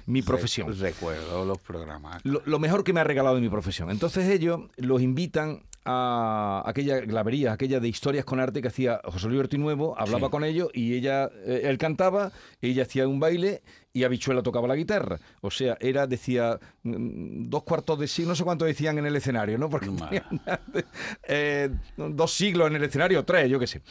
mi 0.06 0.20
re- 0.20 0.26
profesión. 0.26 0.78
Recuerdo 0.78 1.44
los 1.44 1.58
programas. 1.58 2.20
Lo, 2.24 2.42
lo 2.44 2.58
mejor 2.58 2.84
que 2.84 2.92
me 2.92 3.00
ha 3.00 3.04
regalado 3.04 3.34
de 3.36 3.40
mi 3.40 3.48
profesión. 3.48 3.90
Entonces 3.90 4.28
ellos 4.28 4.60
los 4.76 5.00
invitan 5.00 5.62
a 5.84 6.62
aquella 6.64 7.00
glavería, 7.00 7.52
aquella 7.52 7.80
de 7.80 7.88
historias 7.88 8.24
con 8.24 8.38
arte 8.38 8.62
que 8.62 8.68
hacía 8.68 9.00
José 9.04 9.28
Luis 9.28 9.52
Nuevo, 9.58 9.98
hablaba 9.98 10.28
Sí. 10.28 10.30
con 10.30 10.44
ellos 10.44 10.68
y 10.72 10.94
ella, 10.94 11.28
eh, 11.44 11.62
él 11.64 11.76
cantaba, 11.78 12.30
ella 12.60 12.82
hacía 12.84 13.08
un 13.08 13.18
baile 13.18 13.62
y 13.94 14.04
Habichuela 14.04 14.42
tocaba 14.42 14.66
la 14.66 14.76
guitarra. 14.76 15.18
O 15.40 15.50
sea, 15.50 15.76
era, 15.80 16.06
decía, 16.06 16.58
mm, 16.82 17.48
dos 17.50 17.62
cuartos 17.64 17.98
de 17.98 18.08
siglo, 18.08 18.30
no 18.30 18.36
sé 18.36 18.44
cuánto 18.44 18.64
decían 18.64 18.98
en 18.98 19.06
el 19.06 19.16
escenario, 19.16 19.58
¿no? 19.58 19.68
Porque 19.68 19.90
eh, 21.28 21.70
dos 21.96 22.32
siglos 22.32 22.68
en 22.68 22.76
el 22.76 22.84
escenario, 22.84 23.24
tres, 23.24 23.50
yo 23.50 23.58
qué 23.58 23.66
sé. 23.66 23.82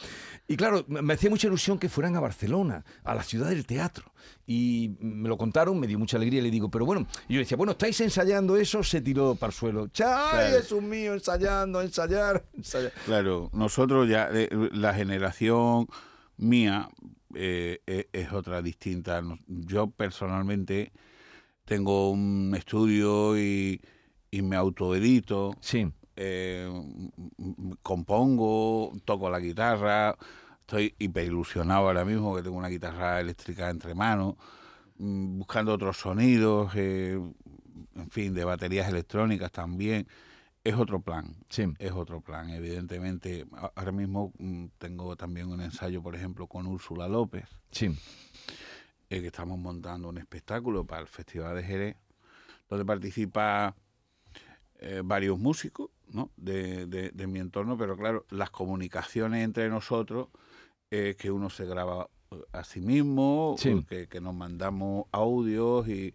Y 0.48 0.56
claro, 0.56 0.84
me 0.88 1.14
hacía 1.14 1.30
mucha 1.30 1.46
ilusión 1.46 1.78
que 1.78 1.88
fueran 1.88 2.16
a 2.16 2.20
Barcelona, 2.20 2.84
a 3.04 3.14
la 3.14 3.22
ciudad 3.22 3.48
del 3.48 3.64
teatro. 3.64 4.12
Y 4.46 4.96
me 5.00 5.28
lo 5.28 5.38
contaron, 5.38 5.78
me 5.78 5.86
dio 5.86 5.98
mucha 5.98 6.16
alegría 6.16 6.40
y 6.40 6.42
le 6.42 6.50
digo, 6.50 6.68
pero 6.68 6.84
bueno, 6.84 7.06
y 7.28 7.34
yo 7.34 7.38
decía, 7.40 7.56
bueno, 7.56 7.72
¿estáis 7.72 8.00
ensayando 8.00 8.56
eso? 8.56 8.82
Se 8.82 9.00
tiró 9.00 9.36
para 9.36 9.50
el 9.50 9.54
suelo. 9.54 9.82
¡Ay, 9.84 9.88
Claro. 9.94 10.56
Jesús 10.56 10.82
mío! 10.82 11.14
Ensayando, 11.14 11.80
ensayar, 11.80 12.44
ensayar. 12.54 12.92
Claro, 13.06 13.50
nosotros 13.52 14.08
ya, 14.08 14.28
eh, 14.32 14.48
la 14.72 14.94
generación 14.94 15.86
mía 16.36 16.88
eh, 17.34 17.80
eh, 17.86 18.08
es 18.12 18.32
otra 18.32 18.62
distinta. 18.62 19.22
Yo 19.46 19.90
personalmente 19.90 20.92
tengo 21.64 22.10
un 22.10 22.54
estudio 22.56 23.38
y, 23.38 23.80
y 24.30 24.42
me 24.42 24.56
autoedito, 24.56 25.52
Sí, 25.60 25.86
eh, 26.16 26.68
compongo, 27.82 28.92
toco 29.04 29.30
la 29.30 29.40
guitarra, 29.40 30.16
estoy 30.60 30.94
hiperilusionado 30.98 31.86
ahora 31.88 32.04
mismo 32.04 32.34
que 32.34 32.42
tengo 32.42 32.56
una 32.56 32.68
guitarra 32.68 33.20
eléctrica 33.20 33.70
entre 33.70 33.94
manos, 33.94 34.34
mm, 34.98 35.38
buscando 35.38 35.72
otros 35.72 35.96
sonidos, 35.98 36.72
eh, 36.76 37.18
en 37.96 38.10
fin, 38.10 38.34
de 38.34 38.44
baterías 38.44 38.88
electrónicas 38.88 39.52
también. 39.52 40.06
Es 40.64 40.74
otro 40.76 41.00
plan 41.00 41.34
sí. 41.48 41.64
es 41.78 41.90
otro 41.92 42.20
plan, 42.20 42.48
evidentemente. 42.50 43.46
Ahora 43.74 43.90
mismo 43.92 44.32
mm, 44.38 44.66
tengo 44.78 45.16
también 45.16 45.48
un 45.48 45.60
ensayo, 45.60 46.02
por 46.02 46.14
ejemplo, 46.14 46.46
con 46.46 46.66
Úrsula 46.66 47.08
López, 47.08 47.44
Sí, 47.72 47.86
eh, 49.10 49.20
que 49.20 49.26
estamos 49.26 49.58
montando 49.58 50.08
un 50.08 50.18
espectáculo 50.18 50.84
para 50.84 51.02
el 51.02 51.08
Festival 51.08 51.56
de 51.56 51.64
Jerez, 51.64 51.96
donde 52.68 52.84
participa 52.84 53.74
eh, 54.78 55.02
varios 55.04 55.38
músicos 55.38 55.90
¿no? 56.08 56.30
de, 56.36 56.86
de- 56.86 57.10
de 57.10 57.26
mi 57.26 57.40
entorno, 57.40 57.76
pero 57.76 57.96
claro, 57.96 58.24
las 58.30 58.50
comunicaciones 58.50 59.44
entre 59.44 59.68
nosotros, 59.68 60.28
eh, 60.90 61.16
que 61.18 61.30
uno 61.30 61.50
se 61.50 61.64
graba 61.66 62.08
eh, 62.30 62.36
a 62.52 62.62
sí 62.64 62.80
mismo, 62.80 63.56
Sí. 63.58 63.84
que, 63.88 64.06
que 64.08 64.20
nos 64.20 64.34
mandamos 64.34 65.06
audios 65.12 65.88
y, 65.88 66.14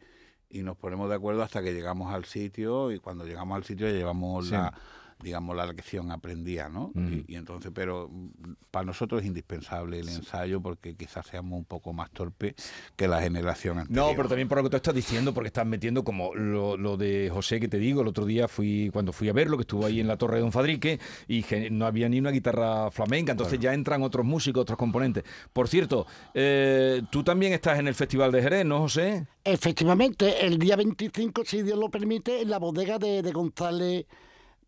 y 0.49 0.63
nos 0.63 0.77
ponemos 0.77 1.09
de 1.09 1.15
acuerdo 1.15 1.43
hasta 1.43 1.61
que 1.61 1.73
llegamos 1.73 2.13
al 2.13 2.25
sitio 2.25 2.91
y 2.91 2.99
cuando 2.99 3.25
llegamos 3.25 3.55
al 3.57 3.63
sitio 3.63 3.87
ya 3.87 3.93
llevamos 3.93 4.45
Sí. 4.47 4.51
la 4.53 4.73
digamos 5.21 5.55
la 5.55 5.65
lección 5.65 6.11
aprendida, 6.11 6.69
¿no? 6.69 6.91
Mm. 6.93 7.13
Y, 7.13 7.25
y 7.33 7.35
entonces, 7.35 7.71
pero 7.73 8.09
mm, 8.09 8.53
para 8.71 8.85
nosotros 8.85 9.21
es 9.21 9.27
indispensable 9.27 9.99
el 9.99 10.09
ensayo 10.09 10.61
porque 10.61 10.95
quizás 10.95 11.25
seamos 11.27 11.57
un 11.57 11.65
poco 11.65 11.93
más 11.93 12.11
torpes 12.11 12.53
que 12.95 13.07
la 13.07 13.21
generación 13.21 13.79
anterior. 13.79 14.09
No, 14.09 14.15
pero 14.15 14.29
también 14.29 14.47
por 14.47 14.59
lo 14.59 14.63
que 14.65 14.69
tú 14.69 14.77
estás 14.77 14.93
diciendo, 14.93 15.33
porque 15.33 15.47
estás 15.47 15.65
metiendo 15.65 16.03
como 16.03 16.35
lo, 16.35 16.77
lo 16.77 16.97
de 16.97 17.29
José 17.33 17.59
que 17.59 17.67
te 17.67 17.77
digo, 17.77 18.01
el 18.01 18.07
otro 18.07 18.25
día 18.25 18.47
fui, 18.47 18.89
cuando 18.93 19.11
fui 19.11 19.29
a 19.29 19.33
verlo, 19.33 19.57
que 19.57 19.61
estuvo 19.61 19.85
ahí 19.85 19.99
en 19.99 20.07
la 20.07 20.17
Torre 20.17 20.35
de 20.35 20.41
Don 20.41 20.51
Fadrique, 20.51 20.99
y 21.27 21.43
no 21.71 21.85
había 21.85 22.09
ni 22.09 22.19
una 22.19 22.31
guitarra 22.31 22.91
flamenca, 22.91 23.31
entonces 23.31 23.59
ya 23.59 23.73
entran 23.73 24.03
otros 24.03 24.25
músicos, 24.25 24.61
otros 24.61 24.77
componentes. 24.77 25.23
Por 25.53 25.67
cierto, 25.67 26.05
eh, 26.33 27.01
tú 27.09 27.23
también 27.23 27.53
estás 27.53 27.79
en 27.79 27.87
el 27.87 27.95
Festival 27.95 28.31
de 28.31 28.41
Jerez, 28.41 28.65
¿no, 28.65 28.79
José? 28.79 29.27
Efectivamente, 29.43 30.45
el 30.45 30.59
día 30.59 30.75
25, 30.75 31.43
si 31.45 31.63
Dios 31.63 31.77
lo 31.77 31.89
permite, 31.89 32.41
en 32.41 32.49
la 32.49 32.59
bodega 32.59 32.99
de, 32.99 33.21
de 33.21 33.31
González 33.31 34.05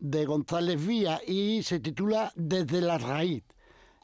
de 0.00 0.24
González 0.26 0.84
Vía 0.84 1.20
y 1.26 1.62
se 1.62 1.78
titula 1.80 2.32
Desde 2.34 2.80
la 2.80 2.98
raíz. 2.98 3.44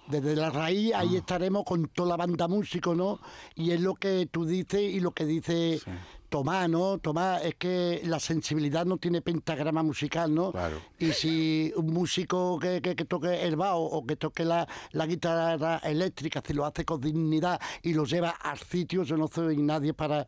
Desde 0.09 0.37
la 0.37 0.51
raíz 0.51 0.95
ahí 0.95 1.17
estaremos 1.17 1.65
con 1.65 1.89
toda 1.89 2.11
la 2.11 2.17
banda 2.17 2.47
músico, 2.47 2.95
¿no? 2.95 3.19
Y 3.57 3.73
es 3.73 3.81
lo 3.81 3.95
que 3.97 4.29
tú 4.31 4.45
dices 4.45 4.81
y 4.81 5.01
lo 5.01 5.11
que 5.11 5.25
dice 5.25 5.81
Tomás, 6.29 6.69
¿no? 6.69 6.99
Tomás, 6.99 7.45
es 7.45 7.55
que 7.57 8.03
la 8.05 8.21
sensibilidad 8.21 8.85
no 8.87 8.99
tiene 8.99 9.21
pentagrama 9.23 9.83
musical, 9.83 10.33
¿no? 10.33 10.53
Claro. 10.53 10.81
Y 10.99 11.13
si 11.13 11.73
un 11.77 11.87
músico 11.93 12.59
que, 12.61 12.81
que- 12.83 12.95
que 12.95 13.05
toque 13.05 13.43
el 13.47 13.57
bajo 13.57 13.79
o 13.83 14.07
que 14.07 14.15
toque 14.17 14.45
la, 14.45 14.69
la 14.93 15.07
guitarra 15.07 15.79
eléctrica, 15.79 16.41
si 16.47 16.53
lo 16.53 16.65
hace 16.67 16.85
con 16.85 17.01
dignidad 17.01 17.61
y 17.83 17.93
lo 17.95 18.05
lleva 18.05 18.31
al 18.31 18.59
sitio, 18.59 19.03
yo 19.03 19.17
no 19.17 19.27
soy 19.29 19.57
nadie 19.57 19.93
para 19.95 20.27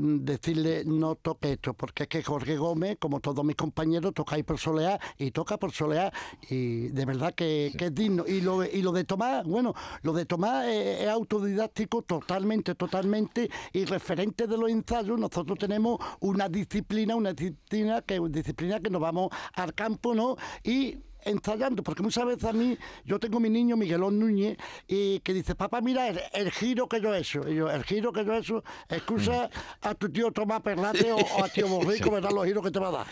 decirle 0.00 0.84
no 0.84 1.14
toque 1.14 1.52
esto, 1.52 1.74
porque 1.74 2.04
es 2.04 2.08
que 2.08 2.22
Jorge 2.22 2.56
Gómez, 2.56 2.96
como 2.98 3.20
todos 3.20 3.44
mis 3.44 3.56
compañeros, 3.56 4.14
toca 4.14 4.36
ahí 4.36 4.42
por 4.42 4.58
solear 4.58 5.00
y 5.18 5.30
toca 5.30 5.58
por 5.58 5.72
solear 5.72 6.12
y 6.48 6.88
de 6.88 7.04
verdad 7.04 7.34
que, 7.34 7.72
que 7.76 7.86
es 7.86 7.94
digno. 7.94 8.24
Y 8.26 8.40
lo, 8.40 8.64
y 8.64 8.82
lo 8.82 8.92
de 8.92 9.04
Tomás, 9.04 9.44
bueno, 9.44 9.74
lo 10.02 10.12
de 10.12 10.26
Tomás 10.26 10.66
es, 10.66 11.02
es 11.02 11.08
autodidáctico 11.08 12.02
totalmente, 12.02 12.74
totalmente 12.74 13.50
y 13.72 13.84
referente 13.84 14.46
de 14.46 14.56
los 14.56 14.70
ensayos, 14.70 15.18
nosotros 15.18 15.58
tenemos 15.58 15.98
una 16.20 16.48
disciplina, 16.48 17.14
una 17.16 17.32
disciplina 17.32 18.02
que, 18.02 18.20
disciplina 18.30 18.80
que 18.80 18.90
nos 18.90 19.00
vamos 19.00 19.30
al 19.54 19.74
campo, 19.74 20.14
¿no? 20.14 20.36
Y 20.64 20.98
ensayando, 21.24 21.82
porque 21.82 22.02
muchas 22.02 22.26
veces 22.26 22.44
a 22.44 22.52
mí, 22.52 22.76
yo 23.04 23.18
tengo 23.18 23.40
mi 23.40 23.50
niño 23.50 23.76
Miguelón 23.76 24.18
Núñez, 24.18 24.56
y 24.86 25.20
que 25.20 25.32
dice, 25.32 25.54
papá, 25.54 25.80
mira 25.80 26.08
el, 26.08 26.20
el 26.32 26.50
giro 26.50 26.88
que 26.88 27.00
yo 27.00 27.14
he 27.14 27.18
hecho. 27.18 27.48
Y 27.48 27.56
yo, 27.56 27.70
el 27.70 27.84
giro 27.84 28.12
que 28.12 28.24
yo 28.24 28.34
he 28.34 28.38
hecho, 28.38 28.64
excusa 28.88 29.50
a 29.82 29.94
tu 29.94 30.10
tío 30.10 30.30
Tomás 30.32 30.60
Perlate 30.62 31.12
o, 31.12 31.16
o 31.16 31.44
a 31.44 31.48
tío 31.48 31.68
Borrico, 31.68 32.10
verás 32.10 32.32
los 32.32 32.44
giros 32.44 32.64
que 32.64 32.70
te 32.70 32.78
va 32.78 32.88
a 32.88 32.92
dar. 32.92 33.06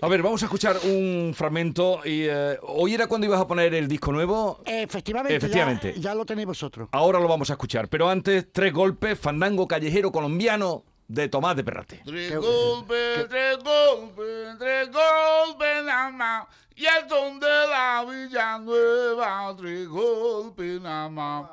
A 0.00 0.08
ver, 0.08 0.22
vamos 0.22 0.42
a 0.42 0.46
escuchar 0.46 0.76
un 0.84 1.32
fragmento. 1.36 2.00
Y, 2.04 2.22
eh, 2.24 2.58
¿Hoy 2.62 2.94
era 2.94 3.06
cuando 3.06 3.26
ibas 3.26 3.40
a 3.40 3.46
poner 3.46 3.74
el 3.74 3.88
disco 3.88 4.12
nuevo? 4.12 4.60
Efectivamente, 4.64 5.36
Efectivamente. 5.36 5.94
Ya, 5.96 6.00
ya 6.00 6.14
lo 6.14 6.24
tenéis 6.24 6.46
vosotros. 6.46 6.88
Ahora 6.92 7.18
lo 7.20 7.28
vamos 7.28 7.50
a 7.50 7.54
escuchar, 7.54 7.88
pero 7.88 8.08
antes, 8.08 8.52
tres 8.52 8.72
golpes, 8.72 9.18
fandango 9.18 9.66
callejero 9.66 10.12
colombiano 10.12 10.84
de 11.08 11.28
Tomás 11.28 11.56
de 11.56 11.64
Perrate. 11.64 12.00
Tres 12.04 12.36
golpes, 12.36 13.28
tres 13.28 13.58
golpes, 13.58 14.58
tres 14.58 14.88
golpes 14.90 15.84
nada 15.84 16.10
más. 16.10 16.46
Y 16.74 16.86
el 16.86 17.08
son 17.08 17.38
de 17.38 17.66
la 17.66 18.04
Villanueva, 18.08 19.54
tres 19.58 19.88
golpes 19.88 20.80
nada 20.80 21.08
más. 21.08 21.50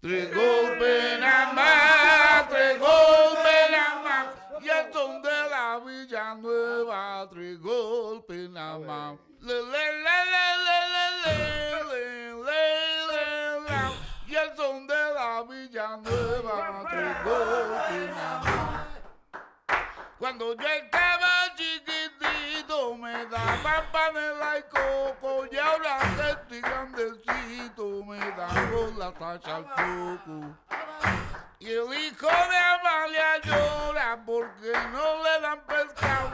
Tres 0.00 0.34
golpes 0.34 1.18
nada 1.20 1.52
más, 1.52 2.48
tres 2.48 2.78
golpes 2.78 3.70
nada 3.70 4.02
más. 4.04 4.26
Y 4.62 4.68
el 4.68 4.92
son 4.92 5.22
de 5.22 5.48
la 5.50 5.80
Villanueva, 5.84 7.28
tres 7.30 7.58
golpes 7.60 8.50
nada 8.50 8.78
más. 8.78 9.18
Le, 9.40 9.54
le, 9.54 9.62
le, 9.62 10.24
le, 10.32 10.56
le, 10.64 10.78
le, 11.24 11.34
le, 11.84 12.40
le, 12.44 13.78
Y 14.26 14.34
el 14.34 14.56
son 14.56 14.86
de 14.86 15.14
la 15.14 15.44
tres 16.90 17.24
golpes 17.24 18.10
nada 18.14 18.40
más. 18.42 18.86
Cuando 20.18 20.54
yo 20.54 20.68
me 23.08 23.24
daban 23.26 23.84
panela 23.90 24.58
y 24.58 24.62
coco 24.64 25.46
y 25.50 25.56
ahora 25.56 25.98
que 26.16 26.30
estoy 26.30 26.60
grandecito 26.60 28.04
me 28.04 28.18
dan 28.18 28.70
con 28.70 28.98
la 28.98 29.12
tacha 29.12 29.56
al 29.56 29.64
coco. 29.64 30.56
Y 31.58 31.70
el 31.70 31.94
hijo 31.94 32.26
de 32.26 32.56
Amalia 32.56 33.38
llora 33.42 34.18
porque 34.26 34.72
no 34.92 35.22
le 35.22 35.40
dan 35.40 35.60
pescado. 35.62 36.30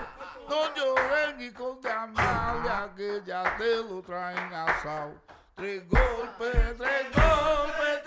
No 0.48 0.74
lloren 0.74 1.40
hijos 1.40 1.80
de 1.80 1.90
Amalia 1.92 2.90
que 2.96 3.22
ya 3.24 3.56
te 3.56 3.76
lo 3.76 4.02
traen 4.02 4.52
asado. 4.52 5.14
Tres 5.54 5.88
golpes, 5.88 6.76
tres 6.76 6.76
golpes, 6.76 6.76
tres 6.76 7.12
golpes 7.14 8.03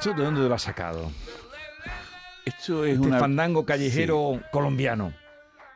¿Esto 0.00 0.14
de 0.14 0.24
dónde 0.24 0.48
lo 0.48 0.54
has 0.54 0.62
sacado? 0.62 1.12
Esto 2.46 2.86
es 2.86 2.98
Este 2.98 3.18
fandango 3.18 3.66
callejero 3.66 4.40
colombiano. 4.50 5.12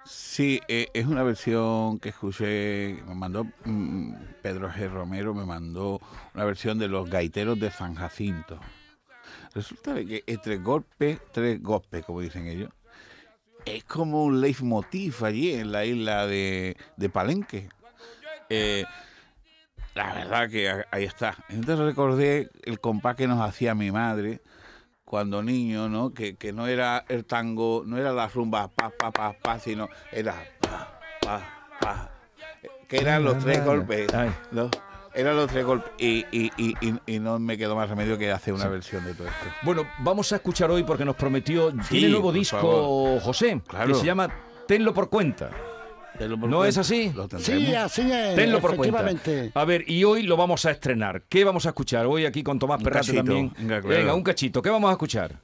Sí, 0.07 0.63
eh, 0.67 0.89
es 0.95 1.05
una 1.05 1.23
versión 1.23 1.99
que 1.99 2.09
escuché, 2.09 3.03
me 3.07 3.15
mandó 3.15 3.45
mm, 3.67 4.15
Pedro 4.41 4.71
G. 4.71 4.91
Romero, 4.91 5.35
me 5.35 5.45
mandó 5.45 6.01
una 6.35 6.45
versión 6.47 6.79
de 6.79 6.89
los 6.89 7.11
gaiteros 7.11 7.61
de 7.61 7.71
San 7.71 7.97
Jacinto. 7.97 8.59
Resulta 9.53 9.95
que 9.97 10.25
entre 10.27 10.57
golpes, 10.57 11.19
tres 11.31 11.63
golpes, 11.63 12.03
como 12.07 12.23
dicen 12.23 12.47
ellos, 12.47 12.71
es 13.67 13.85
como 13.85 14.25
un 14.25 14.41
leitmotiv 14.41 15.23
allí 15.23 15.53
en 15.53 15.71
la 15.71 15.85
isla 15.85 16.27
de, 16.27 16.79
de 16.97 17.09
Palenque. 17.11 17.69
Eh, 18.49 18.87
la 19.95 20.13
verdad 20.15 20.49
que 20.51 20.71
ahí 20.91 21.05
está. 21.05 21.37
Entonces 21.49 21.79
recordé 21.85 22.51
el 22.65 22.81
compás 22.81 23.17
que 23.17 23.27
nos 23.29 23.41
hacía 23.41 23.75
mi 23.75 23.91
madre 23.93 24.41
cuando 25.05 25.43
niño, 25.43 25.89
¿no? 25.89 26.13
Que, 26.13 26.37
que 26.37 26.53
no 26.53 26.67
era 26.67 27.05
el 27.09 27.25
tango, 27.25 27.83
no 27.87 27.97
era 27.99 28.13
la 28.13 28.27
rumba 28.29 28.69
pa, 28.69 28.91
pa, 28.91 29.11
pa, 29.13 29.33
pa, 29.33 29.59
sino 29.59 29.89
era 30.11 30.35
pa, 30.61 30.99
pa, 31.21 31.43
pa. 31.81 32.11
Que 32.89 32.99
eran 32.99 33.25
los 33.25 33.39
tres 33.39 33.65
golpes. 33.65 34.09
Eran 35.17 35.37
los 35.37 35.49
tres 35.49 35.65
golpes. 35.65 35.93
Y, 35.99 36.27
y, 36.33 36.51
y, 36.57 36.75
y- 36.81 36.99
y 37.07 37.19
no 37.21 37.39
me 37.39 37.57
quedó 37.57 37.77
más 37.77 37.89
remedio 37.89 38.19
que 38.19 38.33
hacer 38.33 38.53
una 38.53 38.67
versión 38.69 39.05
de 39.05 39.15
todo 39.15 39.29
esto. 39.29 39.47
Bueno, 39.63 39.87
vamos 40.01 40.33
a 40.33 40.37
escuchar 40.37 40.71
hoy 40.73 40.83
porque 40.83 41.05
nos 41.05 41.15
prometió. 41.15 41.73
tiene 41.89 42.09
nuevo 42.09 42.33
disco, 42.33 42.57
favor. 42.59 43.21
José, 43.23 43.61
que 43.63 43.69
Claro. 43.69 43.95
se 43.95 44.05
llama 44.07 44.29
Tenlo 44.67 44.93
por 44.93 45.09
cuenta. 45.09 45.51
Tenlo 46.19 46.39
por 46.39 46.49
¿No 46.49 46.59
cuenta. 46.59 46.69
es 46.69 46.79
así? 46.79 47.13
Lo 47.15 47.29
Sí, 47.39 47.75
así 47.75 48.03
es. 48.03 48.35
Tenlo 48.37 48.61
por 48.61 48.77
cuenta. 48.77 49.05
A 49.55 49.65
ver, 49.65 49.85
y 49.91 50.05
hoy 50.05 50.23
lo 50.23 50.37
vamos 50.37 50.65
a 50.67 50.71
estrenar. 50.71 51.23
¿Qué 51.29 51.45
vamos 51.45 51.67
a 51.67 51.71
escuchar? 51.71 52.07
Hoy 52.07 52.25
aquí 52.25 52.43
con 52.43 52.59
Tomás 52.59 52.83
cachito, 52.83 53.17
también. 53.17 53.53
venga, 53.59 53.81
claro. 53.81 53.97
Venga, 53.97 54.15
un 54.15 54.23
cachito. 54.23 54.63
¿Qué 54.63 54.71
vamos 54.71 54.89
a 54.89 54.93
escuchar? 54.93 55.41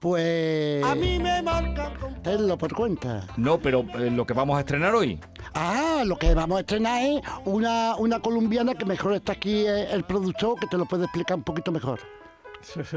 Pues. 0.00 0.82
A 0.82 0.96
mí 0.96 1.18
me 1.20 1.40
marcan 1.42 1.94
con 1.94 2.22
Tenlo 2.22 2.58
por 2.58 2.74
cuenta. 2.74 3.24
No, 3.36 3.58
pero 3.60 3.84
eh, 3.98 4.10
lo 4.10 4.26
que 4.26 4.34
vamos 4.34 4.56
a 4.56 4.60
estrenar 4.60 4.94
hoy. 4.96 5.20
Ah, 5.54 6.02
lo 6.04 6.16
que 6.18 6.34
vamos 6.34 6.56
a 6.56 6.60
estrenar 6.60 7.02
es 7.04 7.20
una, 7.44 7.94
una 7.96 8.18
colombiana 8.18 8.74
que 8.74 8.84
mejor 8.84 9.14
está 9.14 9.32
aquí 9.32 9.64
eh, 9.64 9.92
el 9.92 10.02
productor, 10.02 10.58
que 10.58 10.66
te 10.66 10.76
lo 10.76 10.86
puede 10.86 11.04
explicar 11.04 11.36
un 11.36 11.44
poquito 11.44 11.70
mejor. 11.70 12.00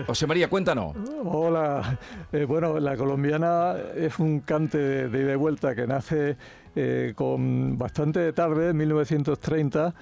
José 0.08 0.28
María, 0.28 0.49
cuéntanos. 0.49 0.95
Hola, 1.23 1.97
Eh, 2.32 2.45
bueno, 2.45 2.80
la 2.80 2.97
colombiana 2.97 3.75
es 3.95 4.19
un 4.19 4.41
cante 4.41 5.08
de, 5.08 5.21
ida 5.21 5.34
y 5.34 5.36
vuelta 5.36 5.75
que 5.75 5.88
nace 5.88 6.38
eh, 6.75 7.13
con 7.15 7.78
bastante 7.78 8.34
tarde, 8.34 8.69
en 8.69 8.78
1930, 8.78 9.93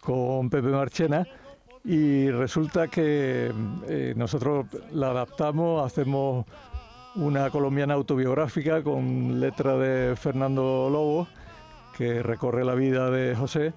con 0.00 0.48
Pepe 0.48 0.68
Marchena, 0.68 1.26
y 1.84 2.30
resulta 2.30 2.88
que 2.88 3.52
eh, 3.88 4.14
nosotros 4.16 4.66
la 4.92 5.10
adaptamos, 5.10 5.84
hacemos 5.84 6.46
una 7.16 7.50
colombiana 7.50 7.94
autobiográfica 7.94 8.82
con 8.82 9.38
letra 9.40 9.76
de 9.76 10.16
Fernando 10.16 10.88
Lobo, 10.90 11.28
que 11.96 12.22
recorre 12.22 12.64
la 12.64 12.74
vida 12.74 13.10
de 13.10 13.34
José, 13.34 13.74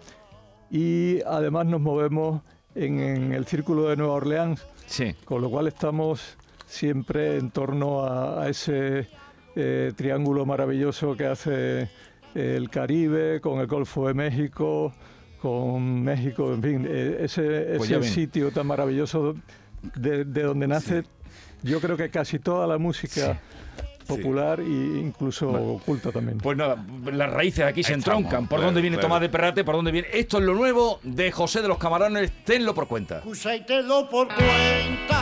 y 0.71 1.21
además 1.23 1.65
nos 1.65 1.81
movemos 1.81 2.41
en 2.75 3.34
el 3.34 3.45
Círculo 3.45 3.89
de 3.89 3.97
Nueva 3.97 4.13
Orleans, 4.13 4.65
Sí. 4.86 5.15
con 5.26 5.41
lo 5.41 5.50
cual 5.50 5.67
estamos 5.67 6.38
siempre 6.65 7.38
en 7.38 7.52
torno 7.52 8.02
a, 8.02 8.43
a 8.43 8.50
ese 8.50 9.08
eh, 9.56 9.93
triángulo 9.95 10.45
maravilloso 10.45 11.15
que 11.15 11.26
hace 11.26 11.89
el 12.34 12.69
Caribe, 12.69 13.39
con 13.39 13.60
el 13.60 13.67
Golfo 13.67 14.08
de 14.08 14.13
México, 14.13 14.93
con 15.41 16.04
México, 16.04 16.54
en 16.54 16.62
fin, 16.62 16.86
eh, 16.88 17.17
ese, 17.21 17.76
Pues 17.78 17.89
ese 17.89 18.04
sitio 18.10 18.52
tan 18.52 18.67
maravilloso 18.67 19.36
de, 19.95 20.26
de 20.26 20.43
donde 20.43 20.67
nace, 20.67 21.04
yo 21.63 21.80
creo 21.80 21.95
que 21.95 22.10
casi 22.10 22.39
toda 22.39 22.67
la 22.67 22.78
música 22.78 23.39
popular 24.06 24.60
e 24.60 24.63
incluso 25.00 25.50
oculta 25.50 26.12
también. 26.12 26.38
Pues 26.38 26.58
nada, 26.58 26.84
las 27.12 27.32
raíces 27.32 27.65
aquí 27.65 27.84
se 27.84 27.94
estamos, 27.94 28.20
entroncan. 28.20 28.48
¿Por 28.48 28.58
claro, 28.58 28.65
dónde 28.65 28.82
viene 28.82 28.98
claro. 28.98 29.08
Tomás 29.08 29.22
de 29.22 29.30
Perrate? 29.30 29.63
¿Por 29.63 29.76
dónde 29.76 29.91
viene? 29.91 30.08
Esto 30.13 30.38
es 30.38 30.44
lo 30.44 30.54
nuevo 30.56 31.00
de 31.04 31.32
José 31.32 31.62
de 31.62 31.68
los 31.68 31.78
Camarones. 31.78 32.32
Tenlo 32.44 32.74
por 32.74 32.88
cuenta. 32.88 33.18
excusa 33.18 33.56
y 33.56 33.62
tenlo 33.65 34.10
por 34.10 34.28
cuenta. 34.28 35.22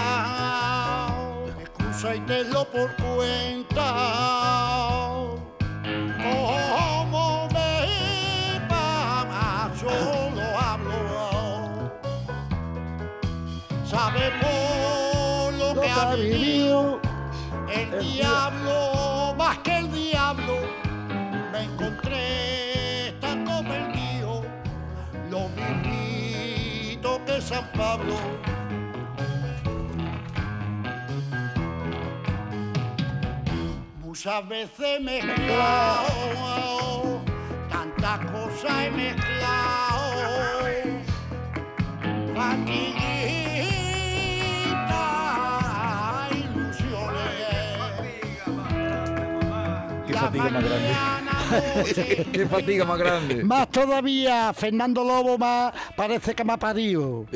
Excusa 1.59 2.15
y 2.15 2.19
tenlo 2.21 2.65
por 2.71 2.95
cuenta. 2.95 4.72
Diablo, 18.11 19.35
más 19.37 19.57
que 19.59 19.77
el 19.77 19.91
diablo. 19.91 20.59
Me 21.51 21.63
encontré 21.63 23.09
estando 23.09 23.63
perdido 23.63 24.43
lo 25.29 25.49
mismito 25.49 27.23
que 27.25 27.41
San 27.41 27.65
Pablo. 27.71 28.15
Muchas 34.01 34.47
veces 34.47 34.79
he 34.79 34.99
mezclado, 34.99 36.11
tantas 37.69 38.19
cosas 38.31 38.85
he 38.85 38.91
mezclado. 38.91 40.52
Fatiga 50.33 50.49
más 50.49 50.63
grande. 50.63 52.25
Qué 52.31 52.47
fatiga 52.47 52.85
más 52.85 52.97
grande. 52.97 53.43
Más 53.43 53.69
todavía, 53.69 54.53
Fernando 54.53 55.03
Lobo 55.03 55.37
más 55.37 55.73
parece 55.95 56.33
que 56.33 56.43
me 56.43 56.53
ha 56.53 56.57
parido. 56.57 57.25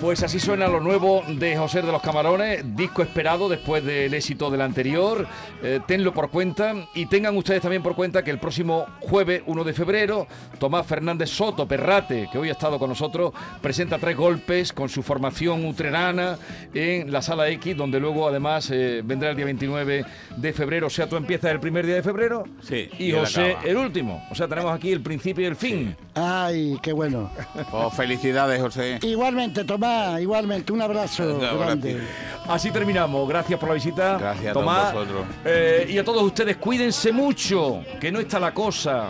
Pues 0.00 0.22
así 0.22 0.38
suena 0.38 0.68
lo 0.68 0.78
nuevo 0.78 1.24
de 1.26 1.56
José 1.56 1.82
de 1.82 1.90
los 1.90 2.00
Camarones, 2.00 2.64
disco 2.76 3.02
esperado 3.02 3.48
después 3.48 3.84
del 3.84 4.14
éxito 4.14 4.48
del 4.48 4.60
anterior. 4.60 5.26
Eh, 5.60 5.80
tenlo 5.88 6.14
por 6.14 6.30
cuenta 6.30 6.72
y 6.94 7.06
tengan 7.06 7.36
ustedes 7.36 7.60
también 7.62 7.82
por 7.82 7.96
cuenta 7.96 8.22
que 8.22 8.30
el 8.30 8.38
próximo 8.38 8.86
jueves 9.00 9.42
1 9.46 9.64
de 9.64 9.72
febrero, 9.72 10.28
Tomás 10.60 10.86
Fernández 10.86 11.30
Soto 11.30 11.66
Perrate, 11.66 12.28
que 12.30 12.38
hoy 12.38 12.48
ha 12.48 12.52
estado 12.52 12.78
con 12.78 12.90
nosotros, 12.90 13.32
presenta 13.60 13.98
tres 13.98 14.16
golpes 14.16 14.72
con 14.72 14.88
su 14.88 15.02
formación 15.02 15.64
utrerana 15.66 16.38
en 16.72 17.10
la 17.10 17.20
sala 17.20 17.48
X, 17.48 17.76
donde 17.76 17.98
luego 17.98 18.28
además 18.28 18.70
eh, 18.70 19.02
vendrá 19.04 19.30
el 19.30 19.36
día 19.36 19.46
29 19.46 20.04
de 20.36 20.52
febrero. 20.52 20.86
O 20.86 20.90
sea, 20.90 21.08
tú 21.08 21.16
empiezas 21.16 21.50
el 21.50 21.58
primer 21.58 21.84
día 21.84 21.96
de 21.96 22.02
febrero 22.04 22.44
Sí, 22.62 22.88
y 23.00 23.10
José 23.10 23.56
el 23.64 23.76
último. 23.76 24.24
O 24.30 24.34
sea, 24.36 24.46
tenemos 24.46 24.72
aquí 24.72 24.92
el 24.92 25.00
principio 25.00 25.42
y 25.42 25.46
el 25.48 25.56
fin. 25.56 25.96
Ay, 26.14 26.78
qué 26.82 26.92
bueno. 26.92 27.32
Pues 27.68 27.94
felicidades, 27.94 28.60
José. 28.62 29.00
Igualmente, 29.02 29.64
Tomás, 29.64 29.87
igualmente, 30.20 30.72
un 30.72 30.82
abrazo 30.82 31.38
grande. 31.38 31.94
gracias. 31.94 32.48
Así 32.48 32.70
terminamos. 32.70 33.28
Gracias 33.28 33.58
por 33.58 33.68
la 33.68 33.74
visita. 33.74 34.16
Gracias 34.18 34.50
a 34.50 34.52
Tomás. 34.52 34.92
todos 34.92 35.08
vosotros. 35.08 35.36
Eh, 35.44 35.86
y 35.90 35.98
a 35.98 36.04
todos 36.04 36.22
ustedes, 36.22 36.56
cuídense 36.56 37.12
mucho, 37.12 37.82
que 38.00 38.10
no 38.10 38.20
está 38.20 38.40
la 38.40 38.54
cosa. 38.54 39.08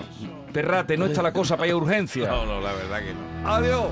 Perrate, 0.52 0.96
no 0.96 1.06
está 1.06 1.22
la 1.22 1.32
cosa 1.32 1.56
para 1.56 1.68
ir 1.68 1.74
a 1.74 1.76
urgencia. 1.76 2.28
No, 2.28 2.46
no, 2.46 2.60
la 2.60 2.72
verdad 2.72 2.98
que 2.98 3.14
no. 3.14 3.48
Adiós. 3.54 3.86